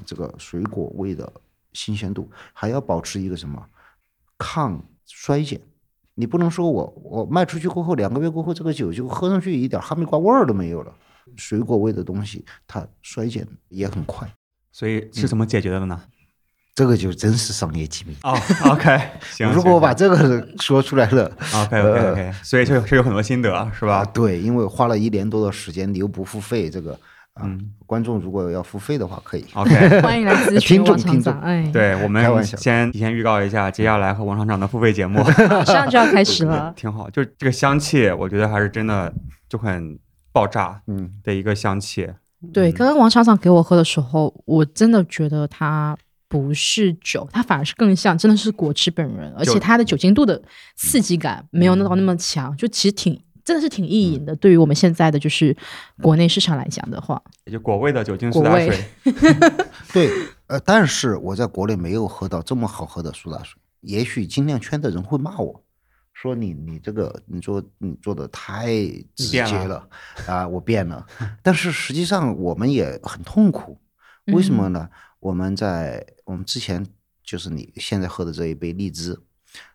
[0.04, 1.32] 这个水果味的
[1.72, 3.64] 新鲜度，还要保持一个什么
[4.38, 5.60] 抗衰减。
[6.14, 10.92] 你不能说我我卖出去过后两个月过后，这个酒就喝上去一点哈密瓜味儿都没有了，
[11.36, 14.28] 水果味的东西它衰减也很快，
[14.72, 16.00] 所以是怎么解决的呢？
[16.72, 18.16] 这个就真是商业机密。
[18.22, 18.38] 哦
[18.70, 18.98] ，OK，
[19.32, 19.52] 行。
[19.52, 24.10] 如果我把这个说出来了，OK OK OK，所以就有是有很多心得是啊，吧？
[24.14, 26.92] 对，因为花了一年多的时间，你又不付费，这个
[27.34, 29.44] 啊，嗯观众如果要付费的话，可以。
[29.52, 31.42] OK， 欢迎来咨询听众王厂听众长。
[31.42, 36.72] 哎，，对我们先提前预告一下，接下来和王厂长的付费节目马 上就要开始了。
[36.76, 39.12] 挺好，就是这个香气，我觉得还是真的
[39.48, 39.98] 就很
[40.32, 42.08] 爆炸嗯，的一个香气。
[42.52, 45.96] 对，刚刚王厂长给我喝的时候，我真的觉得它
[46.28, 50.40] 不是酒，它反而是更像真的是果汁本人，而且它的酒精度的
[50.76, 54.34] 刺激感没有那到那么强，就其实挺真的是挺意淫的。
[54.36, 55.54] 对于我们现在的就是
[56.00, 59.12] 国内市场来讲的话，也就果味的酒精苏打味水，
[59.92, 60.10] 对，
[60.46, 63.60] 呃，但是我在国内没有喝到这么好喝的苏打水。
[63.80, 65.62] 也许精酿圈的人会骂我，
[66.20, 68.66] 说你你这个你做你做的太
[69.14, 69.88] 直接了
[70.28, 71.06] 啊，我变了。
[71.42, 73.80] 但是实际上我们也很痛苦，
[74.34, 74.90] 为什么呢？
[75.18, 76.86] 我们在我们之前
[77.24, 79.18] 就是你现在喝的这一杯荔枝，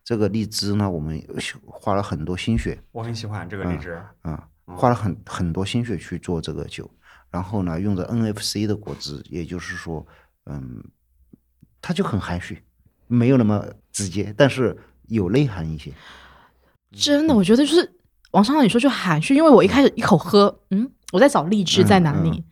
[0.04, 1.20] 这个荔枝呢，我们
[1.66, 4.00] 花了很多心血，我很喜欢这个荔枝。
[4.22, 6.88] 啊，花了很很多心血去做这个酒，
[7.32, 10.06] 然后呢，用着 NFC 的果汁，也就是说，
[10.46, 10.84] 嗯，
[11.82, 12.62] 它就很含蓄，
[13.08, 14.78] 没有那么直接，但是
[15.08, 15.92] 有内涵一些。
[16.96, 17.94] 真的我觉得就是
[18.32, 22.30] 王厂长你说就含蓄，因为我一开始一口喝，嗯，我在找荔枝在哪里。
[22.30, 22.44] 嗯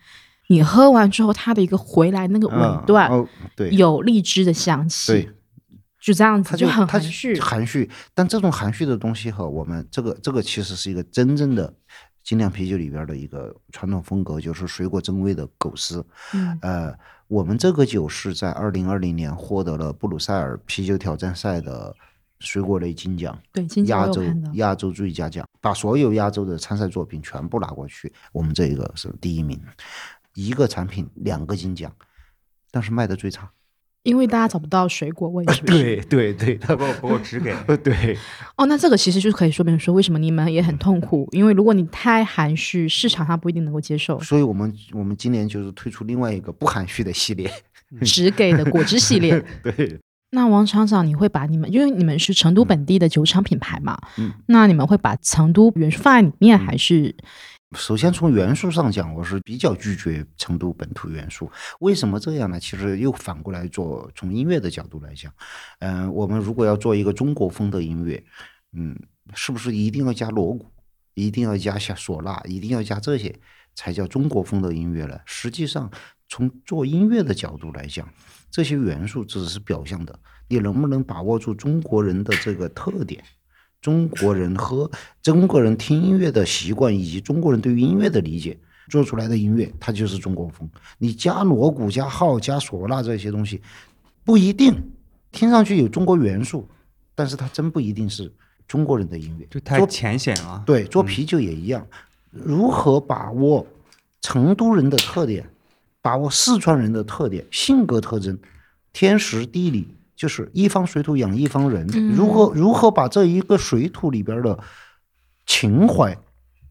[0.49, 3.25] 你喝完之后，它的一个回来那个尾嗯段、哦，
[3.55, 5.29] 对，有荔枝的香气，对，
[6.01, 7.39] 就这样子，它就它很含蓄。
[7.39, 11.73] 含蓄，但这种含蓄的东西和我们这个这个其实是一个真正的
[12.23, 16.05] 精酿啤酒里边的一个传统风格，就是水果真味的狗丝。
[16.33, 16.93] 嗯呃，
[17.29, 21.95] 我们这个酒是在二零二零年获得了布鲁塞尔啤酒挑战赛的
[22.43, 24.21] 水果类金奖，对，今天亚洲。
[24.53, 29.59] 亚洲最佳奖，把所有亚洲的参赛作品全部拿过去，我们这一个是第一名，
[30.35, 31.91] 一个产品两个金奖，
[32.69, 33.49] 但是卖的最差。
[34.03, 35.73] 因为大家找不到水果味，是不是？
[36.05, 38.17] 对 对对，不够不够直给，呃 对，
[38.57, 44.19] 哦，那这个其实就可以说明说，为什么你们也很痛苦，因为如果你太含蓄，市场上不一定能够接受。
[44.19, 47.49] 所以我们我们今年就是推出另外一个不含蓄的系列。
[48.01, 49.39] 只给的果汁系列。
[49.61, 49.99] 对，
[50.33, 57.15] 那王厂长，你会把你们，因为你们是成都本地的酒厂品牌嘛，嗯，那你们会把成都元素放在里面，还是
[57.77, 61.51] 首先从元素上讲，我是比较拒绝成都本土元素。
[61.81, 62.59] 为什么这样呢？
[62.59, 65.31] 其实又反过来做，从音乐的角度来讲，
[65.79, 68.23] 嗯、我们如果要做一个中国风的音乐，
[68.75, 68.97] 嗯，
[69.35, 70.65] 是不是一定要加锣鼓，
[71.13, 73.35] 一定要加下唢呐，一定要加这些
[73.75, 75.19] 才叫中国风的音乐呢？
[75.25, 75.91] 实际上，
[76.27, 78.07] 从做音乐的角度来讲，
[78.53, 83.23] 这些元素只是表象的，你能不能把握住中国人的这个特点？
[83.81, 84.89] 中国人喝
[85.23, 88.55] 中国人听音乐的习惯，以及中国人对于音乐的理解
[88.89, 90.69] 做出来的音乐，它就是中国风。
[90.99, 93.59] 你加锣鼓、加号、加唢呐这些东西，
[94.23, 94.71] 不一定
[95.31, 96.69] 听上去有中国元素，
[97.15, 98.31] 但是它真不一定是
[98.67, 99.47] 中国人的音乐。
[99.49, 100.61] 就太做浅显了。
[100.63, 101.87] 对，做啤酒也一样，
[102.29, 103.65] 如何把握
[104.21, 105.49] 成都人的特点，
[106.03, 108.37] 把握四川人的特点、性格特征、
[108.91, 111.87] 天时地利，就是一方水土养一方人。
[112.13, 114.59] 如何如何把这一个水土里边的
[115.45, 116.15] 情怀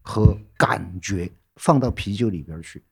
[0.03, 2.83] 和感觉放到啤酒里边去，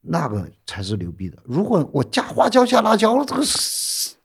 [0.00, 1.38] 那个才是牛逼的。
[1.44, 4.16] 如果我加花椒加辣椒，这个是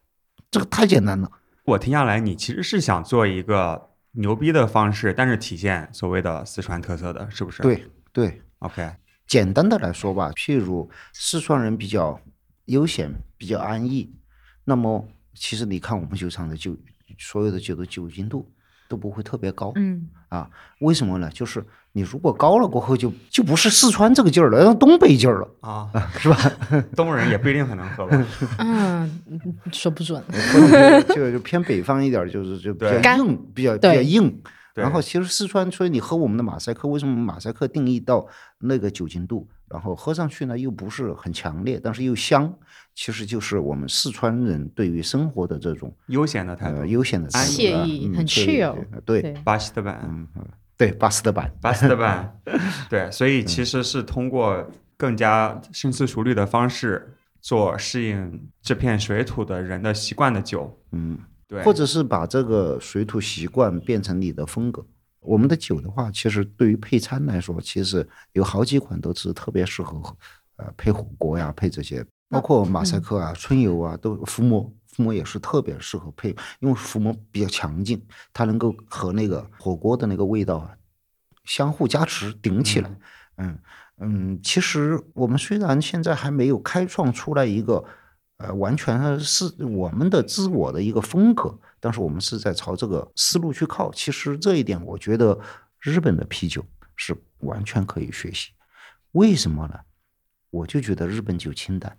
[0.49, 1.31] 这个太简单了。
[1.65, 7.61] 我听下来，你其实是想做一个牛逼的方式，但是体现所谓的四川特色的，是不是？
[7.61, 8.91] 对对，，OK，
[9.27, 12.19] 简单的来说吧，譬如四川人比较
[12.65, 14.13] 悠闲，比较安逸，
[14.65, 16.75] 那么其实你看我们酒厂的酒，
[17.17, 18.49] 所有的酒的酒精度
[18.87, 20.49] 都不会特别高，嗯，啊，
[20.79, 21.29] 为什么呢？
[21.31, 26.37] 就是你如果高了过后就，就不是四川这个劲儿了，要东北劲儿了，啊， 是吧？
[26.95, 28.25] 东北人也不一定很能喝吧？
[28.59, 29.21] 嗯，
[29.71, 30.23] 说不准。
[31.15, 34.41] 就偏北方一点，就是就比对较硬，比较比较硬。
[34.73, 34.83] 对。
[34.83, 38.27] 然后其实四川，所以你喝我们的马赛克，为什么马赛克定义到
[38.59, 42.53] 那个酒精度，然后喝上去呢又不是很强烈，但是又香，
[42.95, 49.33] 其实就是我们四川人对于生活的这种悠闲的态度呃，悠闲的态度惬啊意很 chill 对对。
[49.43, 50.45] 巴西的版，嗯嗯
[50.75, 52.39] 对巴斯德版，巴西的版，
[52.89, 54.67] 对，所以其实是通过
[54.97, 61.17] 更加深思熟虑的方式做适应这片水土的人的习惯的酒，嗯，
[61.53, 64.83] 对，或者是把这个水土习惯变成你的风格。
[65.19, 70.01] 我们的酒的话，其实对于配餐来说，其实有好几款都是特别适合
[70.55, 74.73] 呃配火锅呀，配这些，包括马赛克啊、春游啊，都伏魔。
[74.87, 76.29] 伏魔也是特别适合配，
[76.59, 77.99] 因为伏魔比较强劲，
[78.31, 80.69] 它能够和那个火锅的那个味道啊
[81.45, 82.95] 相互加持顶起来。
[83.37, 83.57] 嗯
[83.97, 87.83] 嗯，其实我们虽然现在还没有开创出来一个
[88.43, 93.89] 呃完全是我们的自我的一个风格，但是我们是在朝这个思路去靠。
[93.93, 95.39] 其实这一点，我觉得
[95.79, 96.65] 日本的啤酒
[96.97, 98.51] 是完全可以学习。
[99.13, 99.79] 为什么呢？
[100.49, 101.97] 我就觉得日本酒清淡，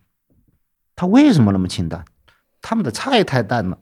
[0.94, 2.04] 它为什么那么清淡？
[2.60, 3.78] 他们的菜太淡了，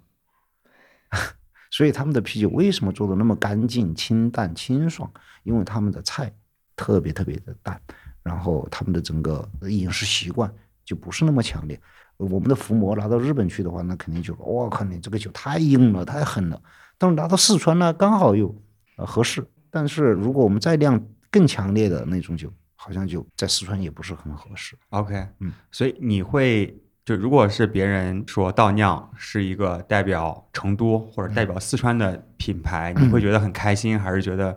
[1.70, 5.12] 所以他们的啤酒为什么做的那么干净、清淡、清爽？
[5.42, 6.32] 因为他们的菜
[6.76, 7.80] 特别特别的淡，
[8.22, 10.52] 然后他们的整个饮食习惯
[10.84, 11.80] 就不是那么强烈。
[12.26, 16.60] 我们的伏魔拿到日本去的话，那肯定就我靠，你这个酒太硬了，太狠了。
[16.98, 18.54] 但是拿到四川呢，刚好又
[18.96, 19.46] 呃合适。
[19.70, 24.76] 但是如果我们再酿更强烈的那种酒，好像就在四川也不是很合适。
[24.90, 34.56] OK，嗯，所以你会就如果是别人说倒酿是一个代表成都或者代表四川的品牌，你会觉得很开心，还是觉得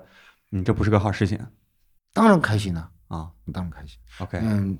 [0.51, 1.39] 嗯这不是个好事情
[2.13, 3.97] 当然开心了，啊当然开心。
[4.20, 4.78] ？OK，嗯，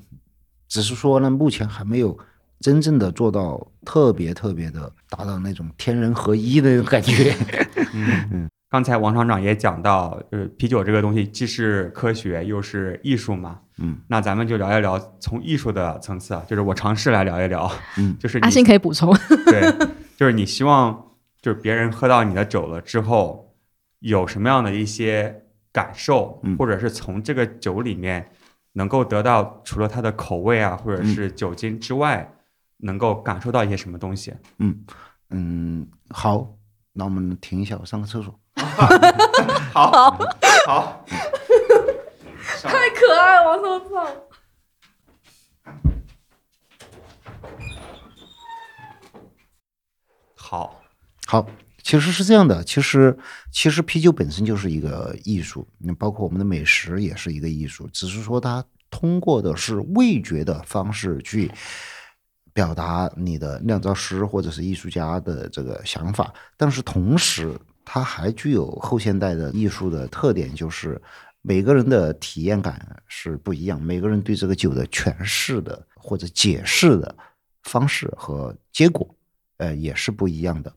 [0.68, 2.18] 只是说呢，目前还没有
[2.60, 7.36] 真正的做到特别特别的达到那种天人合一的那种感觉。
[7.94, 13.60] 嗯，刚才王厂长也讲到，就是啤酒这个东西既是科学又是艺术嘛。
[13.78, 19.14] 嗯，那咱们就聊一聊从艺术的层次啊，就是我尝试来聊一聊，嗯， 就是阿你信可以补充。
[19.46, 19.72] 对，
[20.18, 23.54] 就是你希望就是别人喝到你的酒了之后，
[24.00, 28.32] 有什么样的一些感受，嗯或者是从这个酒里面
[28.74, 32.34] 能够得到除了它的口味啊，或者是酒精之外，
[32.86, 34.32] 能够感受到一些什么东西？
[34.60, 34.86] 嗯
[35.32, 36.56] 嗯，好，
[36.94, 38.40] 那我们停一下，我上个厕所。
[39.74, 40.12] 好，
[40.68, 41.06] 好，
[42.62, 44.08] 太可爱了，我操！
[50.36, 50.80] 好，
[51.26, 51.48] 好，
[51.82, 53.18] 其实是这样的，其实
[53.52, 61.52] 其实啤酒本身就是一个艺术，你包括我们的美食也是一个艺术，只是说它通过的是味觉的方式去
[62.56, 67.54] 表达你的酿造师或者是艺术家的这个想法，但是同时
[67.84, 71.00] 它还具有后现代的艺术的特点，就是
[71.42, 77.14] 每个人的体验感是不一样，每个人对这个酒的诠释的或者解释的
[77.64, 79.06] 方式和结果，
[79.58, 80.74] 呃，也是不一样的。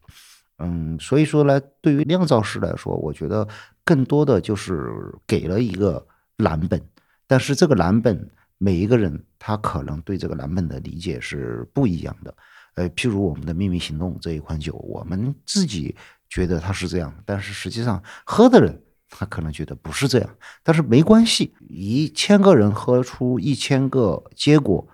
[0.59, 3.47] 嗯，所以说呢，对于酿造师来说，我觉得
[3.85, 4.93] 更多的就是
[5.29, 6.05] 给了一个
[6.39, 6.83] 蓝本，
[7.29, 12.35] 但是这个蓝本每一个人他可能对这个蓝本的理解是不一样的。
[12.75, 15.95] 呃，譬如我们的秘密行动这一款酒，我们自己
[16.29, 24.87] 觉得它是这样，但是实际上喝的人他可能觉得不是这样，但是没关系，一千个人喝出一千个结果，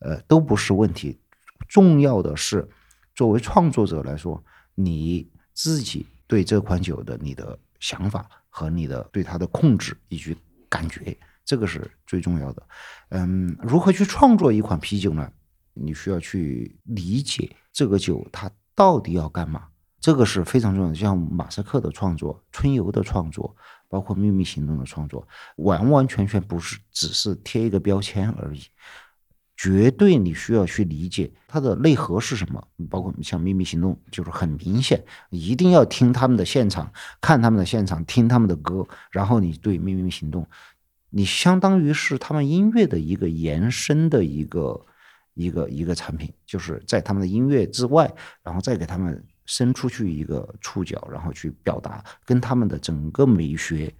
[0.00, 1.18] 呃，都不是问题。
[1.68, 2.68] 重要的是，
[3.14, 4.42] 作为创作者来说，
[4.74, 10.36] 你自己对这款酒的你的想法和你的对它的控制以及
[10.68, 11.16] 感觉，
[11.50, 12.62] 这个是最重要的。
[13.08, 15.28] 嗯，如何去创作一款啤酒呢？
[15.74, 19.64] 你需要去理解这个酒它到底要干嘛，
[19.98, 20.94] 这个是非常重要的。
[20.94, 23.56] 像马赛克的创作、春游的创作，
[23.88, 25.26] 包括秘密行动的创作，
[25.56, 28.60] 完完全全不是只是贴一个标签而已。
[29.56, 40.46] 绝对你需要去理解它的内核是什么，包括像秘密行动，就是很明显，一定要听他们的现场，看他们的现场，听他们的歌，然后你对秘密行动，
[41.10, 44.86] 你相当于是他们音乐的一个延伸的一个
[45.34, 53.92] 一个一个产品，就是在他们的音乐之外，然后再给他们伸出去一个触角，然后去表达，跟他们的整个美学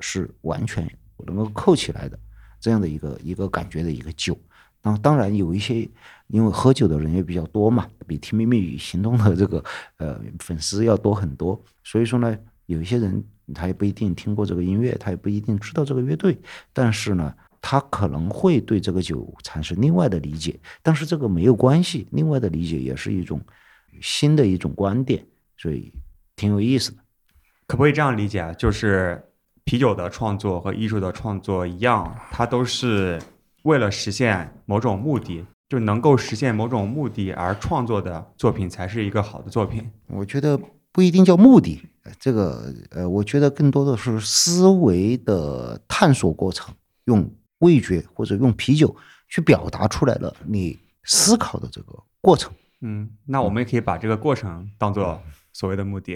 [0.00, 0.86] 是完全
[1.26, 2.18] 能够扣起来的
[2.60, 4.38] 这样的一个一个感觉的一个酒。
[4.82, 5.86] 然后当然有一些，
[6.28, 9.62] 因为喝酒的人也比较多嘛，比听秘密与行动的这个
[9.98, 13.22] 呃粉丝要多很多，所以说呢，有一些人
[13.52, 16.38] 他也不一定听过这个音乐，他也不一定知道这个乐队，
[16.72, 23.40] 但是呢，他可能会对这个酒产生另外的理解，但是这个没有关系，另外的理解也是一种
[24.00, 25.24] 新的一种观点，
[25.56, 25.92] 所以
[26.36, 26.98] 挺有意思的。
[27.66, 28.52] 可不可以这样理解啊？
[28.54, 29.22] 就是
[29.64, 33.20] 啤酒的创作和艺术的创作一样，它都是
[33.62, 39.88] 为了实现某种目的，就能够实现某种目的而创作的作品才是一个好的作品。
[40.08, 40.58] 我觉得
[40.90, 46.74] 不一定叫目的，呃这个呃，我觉得更多的是思维的探索过程，
[47.04, 48.94] 用味觉或者用啤酒
[49.28, 55.20] 去表达出来了你思考的这个过程嗯，那我们也可以把这个过程当做
[55.52, 56.14] 所谓的目的，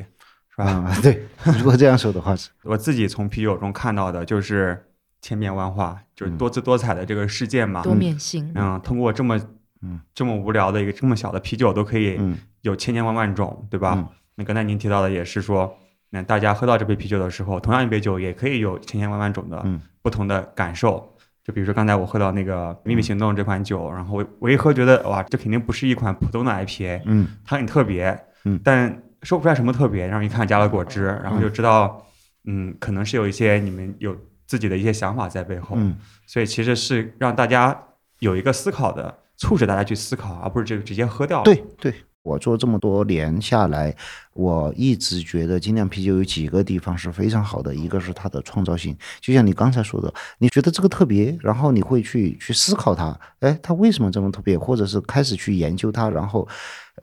[0.49, 0.65] 是吧？
[0.65, 1.27] 啊、对，
[1.59, 4.83] 如果这样说的话是，我自己从啤酒中看到的就是
[5.21, 7.83] 千变万化，就是多姿多彩的这个世界嘛。
[7.83, 8.51] 多面性。
[8.55, 9.39] 嗯，通过这么
[9.83, 13.95] 嗯这么无聊的一个这么小的啤酒都可以嗯有千千万万种，对吧？
[13.99, 15.77] 嗯那刚才您提到的也是说，
[16.11, 21.11] 那大家喝到这杯啤酒的时候，同样一杯酒也可以有千千万万种的嗯不同的感受。
[21.43, 32.07] 就比如说刚才我喝到那个《秘密行动》这款酒，然后我我一喝觉得哇，这肯定不是一款普通的 IPA，嗯它很特别，嗯但说不出来什么特别，然后一看加了果汁，然后就知道，
[32.45, 34.17] 嗯，可能是有一些你们有
[34.47, 37.79] 自己的一些想法在背后，嗯所以其实是让大家
[38.21, 41.93] 有一个思考的，促使大家去思考，而不是这个直接喝掉。，对对。
[42.25, 43.95] 我做这么多年下来，
[44.33, 56.49] 我一直觉得精酿啤酒有几个地方是非常好的，一个是它的创造性，就像你刚才说的，你觉得这个特别，然后你会去去思考它，哎，它为什么这么特别，或者是开始去研究它，然后，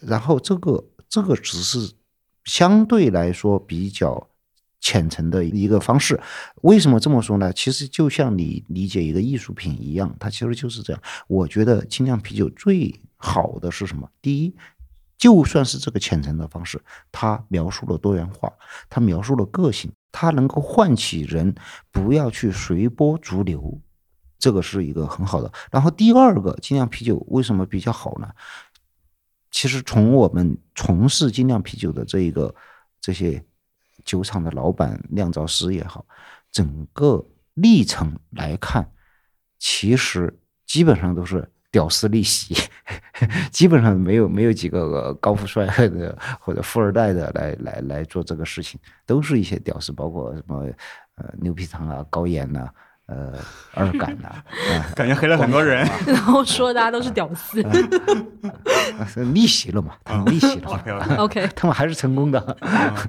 [0.01, 1.93] 然后这个这个只是
[2.43, 4.27] 相对来说比较
[4.79, 6.19] 浅层的一个方式。
[6.63, 7.53] 为什么这么说呢？
[7.53, 10.99] 其实就像你理解一个艺术品一样，它其实就是这样。
[11.27, 14.09] 我觉得精酿啤酒最好的是什么？
[14.19, 14.55] 第一，
[15.21, 18.51] 就算是这个浅层的方式，它描述了多元化，
[18.89, 21.53] 它描述了个性，它能够唤起人
[21.91, 23.79] 不要去随波逐流，
[24.39, 25.53] 这个是一个很好的。
[25.71, 28.31] 然后第二个，精酿啤酒为什么比较好呢？
[29.51, 32.55] 其实从我们从事精酿啤酒的这一个
[32.99, 33.45] 这些
[34.03, 36.03] 酒厂的老板、酿造师也好，
[36.51, 38.91] 整个历程来看，
[39.59, 42.55] 其实基本上都是屌丝逆袭，
[43.49, 50.65] 基本上没有没有几个呃高富帅的或者富二代的来来来做这个事情，都是一些屌丝，包括什么
[51.15, 52.67] 呃牛皮糖啊、高盐呐、
[53.05, 53.33] 呃
[53.73, 54.43] 二杆呐、啊，
[54.95, 55.87] 感觉黑了很多人。
[56.05, 57.61] 然后说大家都是屌丝。
[57.63, 57.71] 啊
[59.33, 62.57] 逆袭了嘛，他们逆袭了嘛，OK 他们还是成功的。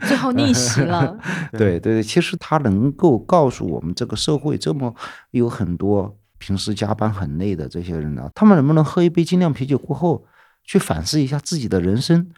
[0.06, 1.16] 最后逆袭了。
[1.52, 4.94] 对对对，其实他能够告诉我们，这个社会这么
[5.32, 10.26] 有很多平时加班很累的这些人呢、他们能不能喝一杯精酿啤酒过后，
[10.64, 12.32] 去反思一下自己的人生，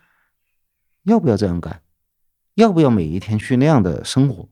[1.04, 1.80] 要不要这样干？
[2.56, 4.46] 要不要每一天去那样的生活？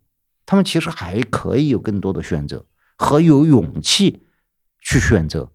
[0.47, 2.65] 他们其实还可以有更多的选择
[2.97, 4.23] 和有勇气
[4.81, 5.53] 去选择。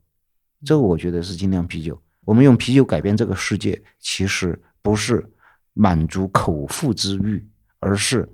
[0.63, 1.99] 这个我觉得是精酿啤酒。
[2.23, 5.27] 我们用啤酒改变这个世界，其实不是
[5.73, 7.43] 满足口腹之欲，
[7.79, 8.29] 而是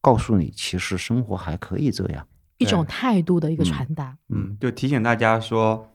[0.00, 2.24] 告诉你，其实生活还可以这样。
[2.62, 4.16] 一种态度的一个传达。
[4.28, 5.94] 嗯，就提醒大家说，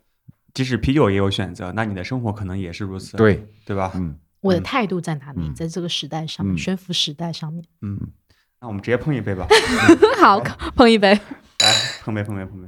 [0.53, 3.91] 即使啤酒也有选择，那你的生活可能也是如此，对，对吧？
[3.95, 5.47] 嗯，我的态度在哪里？
[5.47, 7.63] 嗯在这个时代上面，嗯悬浮时代上面。
[7.81, 7.99] 嗯，
[8.59, 9.47] 那我们直接碰一杯吧，
[10.21, 10.39] 好，
[10.75, 11.09] 碰一杯。
[11.09, 12.67] 来碰杯碰杯碰杯。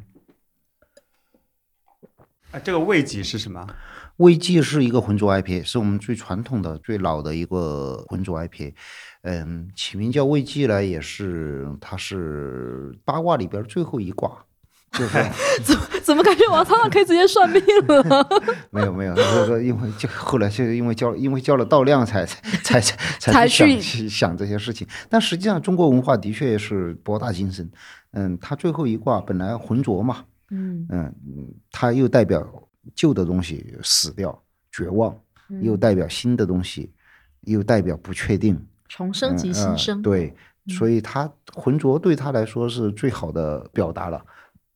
[2.51, 3.67] 啊，这个味极是什么？
[4.19, 8.73] 威记是一个浑浊 IPA，是我们最传统的、最老的一个浑浊 IPA。
[9.21, 14.31] 嗯，起名叫魏记呢，也是它是八卦里边最后一卦，
[14.93, 15.17] 就是
[16.03, 18.27] 怎么感觉王苍苍可以直接算命了？
[18.71, 22.81] 没有没有，就是说因为就后来就是因为交因为交了道量才才才
[23.19, 24.85] 才才去去想想这些事情。
[25.09, 27.69] 但实际上中国文化的确是博大精深。
[28.11, 32.45] 嗯，它最后一卦本来浑浊嘛，嗯嗯，嗯它又代表
[32.95, 35.15] 旧的东西死掉、绝望，
[35.61, 36.91] 又代表新的东西，
[37.41, 38.59] 又代表不确定。
[38.87, 40.33] 重生及嗯呃新生，对，
[40.67, 44.23] 所以他浑浊对他来说是最好的表达了。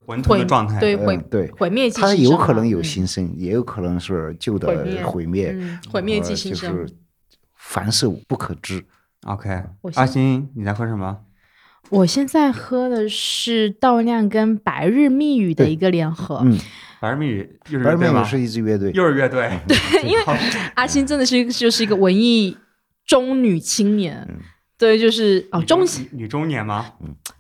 [0.06, 0.80] 混沌的状态。
[0.80, 6.90] 对毁嗯对毁灭即它新生嘛有可能有嗯新生，也有可能是旧的毁灭毁灭，嗯毁灭即生就是
[7.56, 8.86] 凡事不可知。
[9.22, 9.50] OK，
[9.96, 11.20] 阿先星，你在喝什么？
[11.90, 16.58] 我现在喝的是稻酿跟白日密语的一个联合，嗯，
[17.04, 18.24] 白日密语又是白日梦乐队吗？
[18.24, 19.52] 是一支乐队，又是乐队。
[19.68, 20.24] 对因为
[20.74, 22.58] 阿星真的是一个就是一个文艺
[23.06, 24.38] 中女青年，嗯。
[24.78, 26.94] 对，就是哦中女女中年吗？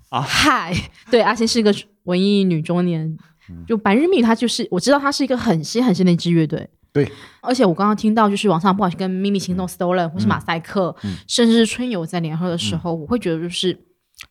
[0.09, 0.20] 啊。
[0.20, 0.74] 嗨，
[1.09, 3.18] 对，阿星是一个文艺女中年。
[3.66, 7.09] 就白日密语，它就是我知道它是一个很新很新的一支乐队，对，
[7.41, 11.16] 而且我刚刚听到就是网上不管是跟秘密行动 Stolen 或是马赛克，嗯。
[11.26, 13.78] 甚至是春游在联合的时候，我会觉得就是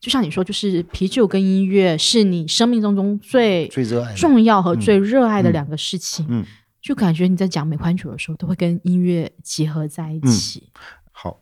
[0.00, 6.26] 就像你说，就是啤酒跟音乐是你生命当中最最热爱重要和最热爱的两个事情。
[6.28, 6.44] 嗯
[6.82, 10.68] 就感觉你在讲美款酒的时候，都会跟音乐结合在一起。
[11.12, 11.38] 好，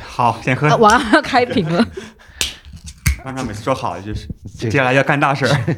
[0.00, 0.76] 好，先喝啊，。
[0.76, 1.84] 我要要开瓶了，
[3.24, 5.50] 刚才每次说好的就是，接下来要干大事儿。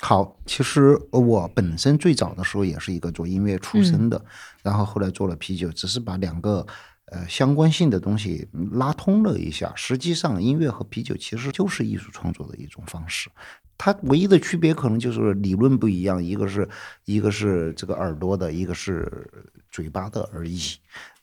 [0.00, 4.24] 好，其实我本身最早的时候也是一个做音乐出身的，
[4.62, 6.64] 然后后来做了啤酒，只是把两个
[7.06, 9.72] 呃相关性的东西拉通了一下。
[9.74, 13.28] 实际上，音乐和啤酒其实就是艺术创作的一种方式。
[13.76, 16.68] 它唯一的区别可能就是理论不一样，一个是
[17.04, 19.28] 一个是这个耳朵的，一个是
[19.70, 20.60] 嘴巴的而已。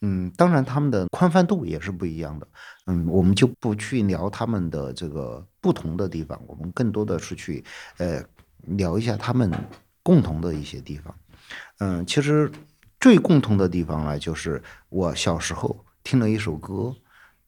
[0.00, 2.48] 嗯，当然他们的宽泛度也是不一样的。
[2.86, 7.62] 嗯，我们就不去聊他们的这个不同的地方，我们更多的是去
[7.98, 8.22] 呃
[8.66, 9.50] 聊一下他们
[10.02, 11.14] 共同的一些地方。
[11.78, 12.50] 嗯，其实
[13.00, 16.94] 最共同的地方呢，就是我小时候听了一首歌，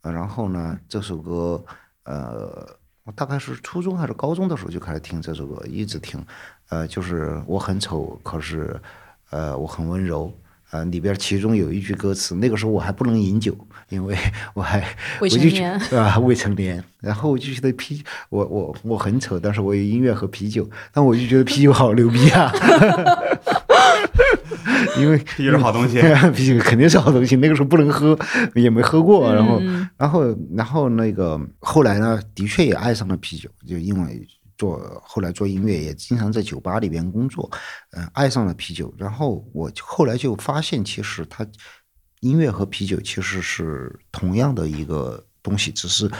[0.02, 1.64] 然后呢，这首歌
[2.04, 6.24] 呃，我大概是初中还是高中的时候就开始听这首歌，一直听，
[6.68, 8.80] 呃，就是我很丑，可是
[9.30, 10.32] 呃我很温柔。
[10.70, 13.56] 呃，里边其中有一句歌词，那个时候我还不能饮酒，
[13.88, 14.16] 因为
[14.54, 14.86] 我还未
[15.20, 16.82] 我就觉成年 啊，未成年。
[17.00, 22.52] 然后我就觉得啤，我我我很丑，但是我有音乐和啤酒，但我就觉得啤酒好牛逼啊，
[24.98, 26.00] 因为啤酒是好东西
[26.34, 27.36] 啤酒肯定是好东西。
[27.36, 28.18] 那个时候不能喝，
[28.54, 34.26] 也没喝过，然后嗯然后然后那个后来呢，的确也爱上了啤酒，就因为
[34.56, 37.48] 做后来做音乐也经常在酒吧里边工作，
[37.92, 38.92] 嗯、爱上了啤酒。
[38.98, 41.46] 然后我后来就发现，其实它
[42.20, 46.10] 音乐和啤酒其实是同样的一个东西，只是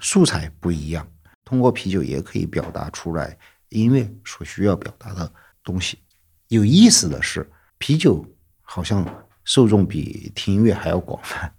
[0.00, 1.06] 素材不一样。
[1.44, 3.38] 通过啤酒也可以表达出来
[3.70, 5.32] 音乐所需要表达的
[5.64, 5.98] 东西。
[6.48, 8.26] 有意思的是，啤酒
[8.60, 9.06] 好像
[9.44, 11.50] 受众比听音乐还要广泛，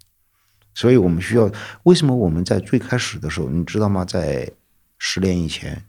[0.73, 1.51] 所以我们需要。
[1.83, 4.05] 为什么我们在最开始的时候，你知道吗？
[4.05, 4.51] 在
[4.97, 5.83] 十年以前，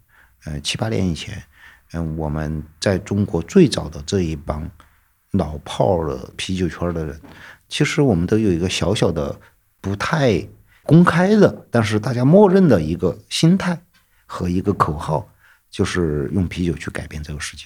[0.45, 1.43] 呃，七八年以前，
[1.93, 4.71] 嗯、我们在中国最早的这一帮
[5.33, 7.21] 老炮儿的啤酒圈的人，
[7.69, 9.39] 其实我们都有一个小小的、
[9.81, 10.45] 不太
[10.83, 13.81] 公开的，但是大家默认的一个心态
[14.27, 15.29] 和一个口号，
[15.71, 17.65] 就是用啤酒去改变这个世界。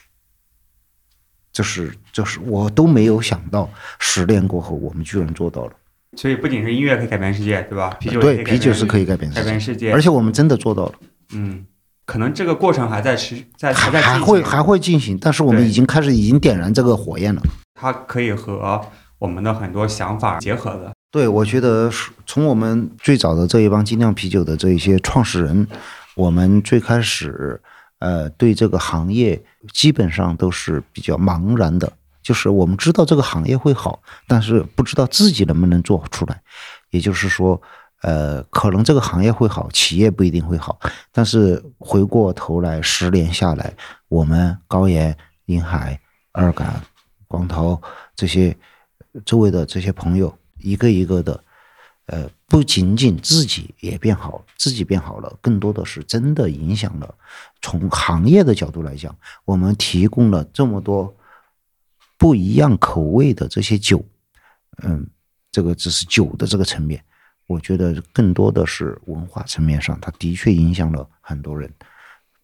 [1.53, 5.73] 就是，就是我都没有想到，十年过后我们居然做到了。
[6.17, 7.91] 所以不仅是音乐可以改变世界，对吧？
[8.01, 10.95] 啤酒对，啤酒是可以改变改世界，变世界，而且我们真的做到了，
[11.33, 11.65] 嗯，
[12.07, 17.43] 可能这个过程还在持，在还还在进行还会还会进行，但是我们已经开始已经点燃这个火焰了。
[17.75, 18.81] 它可以和
[19.19, 20.93] 我们的很多想法结合的。
[21.11, 25.67] 对，我觉得是从我们最早的这一帮精酿啤酒的这一些创始人，
[26.15, 27.61] 我们最开始
[28.01, 29.41] 呃对这个行业
[29.73, 31.91] 基本上都是比较茫然的，
[32.23, 36.41] 就是我们知道这个行业会好，但是不知道自己能不能做出来。
[36.91, 37.61] 也就是说，
[38.05, 40.79] 呃，可能这个行业会好，企业不一定会好，
[41.11, 43.73] 但是回过头来十年下来，
[44.09, 45.99] 我们高岩、银海、
[46.31, 46.83] 二杆、
[47.27, 47.81] 光头
[48.15, 48.55] 这些
[49.25, 51.43] 周围的这些朋友，一个一个的，
[52.05, 57.15] 呃，不仅仅自己也变好，自己变好了，更多的是真的影响了。
[57.63, 61.11] 从行业的角度来讲，我们提供了这么多
[62.19, 64.05] 不一样口味的这些酒，
[64.83, 65.09] 嗯，
[65.51, 67.03] 这个只是酒的这个层面，
[67.47, 71.71] 我觉得更多的是文化层面上，它的确影响了很多人。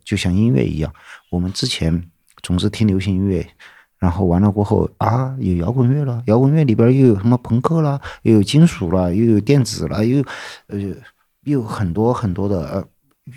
[0.05, 0.93] 就像音乐一样，
[1.31, 2.11] 我们之前
[2.43, 3.47] 总是听流行音乐，
[3.99, 10.25] 然后完了过后啊，有摇滚乐了，摇滚乐里边又有什么朋克啦，又有金属啦，又有电子啦，又
[10.67, 10.79] 呃
[11.45, 12.89] 又有很多很多的呃，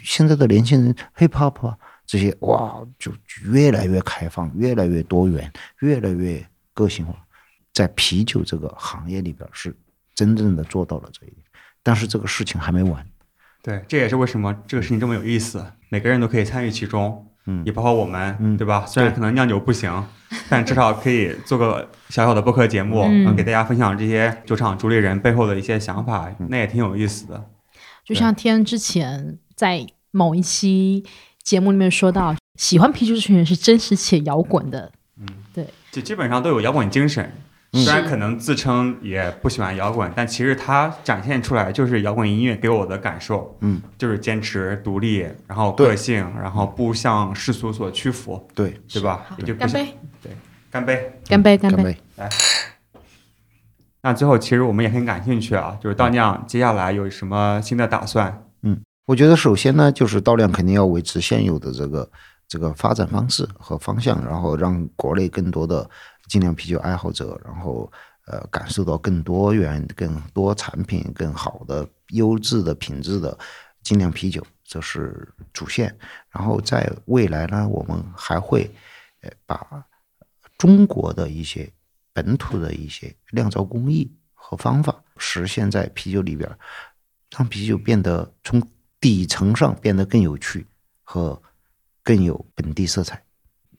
[0.04, 3.12] 现在的年轻人 hip hop 啊这些哇，就
[3.52, 7.14] 越来越开放，越来越多元，越来越个性化。
[7.72, 9.76] 在啤酒这个行业里边是
[10.16, 11.43] 真正的做到了这一点，
[11.84, 13.06] 但是这个事情还没完。
[13.62, 18.86] 对，这也是为什么这个事情这么有意思，每个人都可以参与其中，嗯也包括我们，嗯对吧？
[18.86, 20.06] 虽然可能酿酒不行，
[20.50, 27.46] 但至少可以做个小小的播客节目，嗯嗯，给大家分享这些酒厂主理人背后的一些想法，嗯那也挺有意思的。
[28.04, 31.06] 就像天之前在某一期
[31.42, 34.92] 节目里面说到，喜欢啤酒这群人是真实且摇滚的。
[35.18, 37.42] 嗯，对就基本上都有摇滚精神，嗯
[37.74, 49.26] 虽然可能自称也不喜欢摇滚，但其实它展现出来就是摇滚音乐给我的感受，嗯，就是坚持、独立，然后个性，然后不向世俗所屈服，对，对吧？
[49.38, 49.98] 也就干杯！
[50.22, 50.32] 对
[50.70, 51.20] 干杯。
[51.28, 51.58] 干杯！
[51.58, 51.76] 干杯！
[51.76, 52.30] 干杯！
[54.02, 58.44] 那最后，其实我们也很感兴趣啊，就是倒酿接下来有什么新的打算？
[58.62, 62.10] 嗯我觉得首先呢，就是倒量肯定要维持现有的这个
[62.48, 65.90] 这个发展方式和方向，然后让国内更多的
[66.28, 67.92] 精酿啤酒爱好者，然后
[68.26, 73.38] 呃感受到更多元、更多产品、更好的优质的品质的
[73.82, 75.96] 精酿啤酒，这是主线。
[76.30, 78.70] 然后在未来呢，我们还会
[79.22, 79.86] 呃把
[80.58, 81.72] 中国的一些
[82.14, 86.50] 本土的一些酿造工艺和方法实现在啤酒里边，
[87.36, 88.62] 让啤酒变得从
[89.00, 90.66] 底层上变得更有趣
[91.04, 91.42] 和
[92.04, 93.23] 更有本地色彩。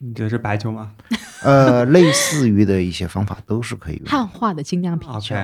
[0.05, 0.93] 你觉得是白酒吗
[1.43, 4.11] 呃，类似于的一些方法都是可以用的。
[4.11, 5.35] 汉化的精酿啤酒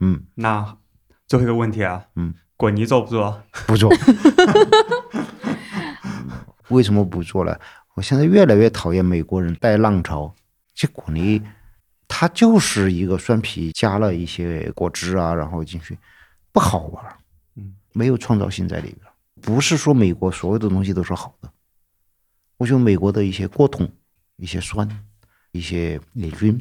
[0.00, 0.76] 嗯，那
[1.26, 3.40] 最后一个问题啊，嗯，果泥做不做？
[3.66, 3.90] 不做。
[6.68, 7.58] 为什么不做了？
[7.94, 10.34] 我现在越来越讨厌美国人带浪潮。
[10.74, 11.42] 这果泥，
[12.06, 15.98] 它就是一个酸啤加了一些果汁啊，然后进去，
[16.52, 17.16] 不好玩儿。
[17.56, 19.12] 嗯，没有创造性在里边儿。
[19.40, 21.50] 不是说美国所有的东西都是好的，
[22.58, 23.90] 我觉得美国的一些过桶、
[24.38, 24.88] 一些酸、
[25.52, 26.58] 一些霉菌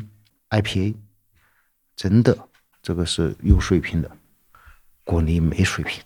[0.49, 0.95] IPA，
[1.95, 2.37] 真的
[2.81, 4.11] 这个是有水平的，
[5.03, 6.03] 果泥没水平，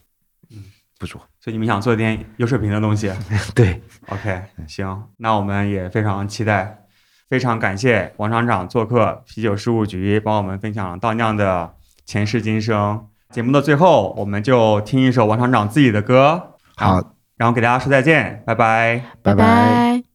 [0.52, 0.64] 嗯
[1.00, 1.20] 不做。
[1.40, 3.12] 所以你们想做点有水平的东西
[3.56, 6.86] 对，？OK，行，那我们也非常期待，
[7.28, 13.08] 非常感谢王厂长做客啤酒事务局，帮我们分享了倒酿的前世今生。
[13.32, 19.04] 节目的最后，我们就听一首王厂长自己的歌，好，然后给大家说再见，拜拜。
[19.24, 19.44] 拜拜。
[19.44, 20.11] 拜。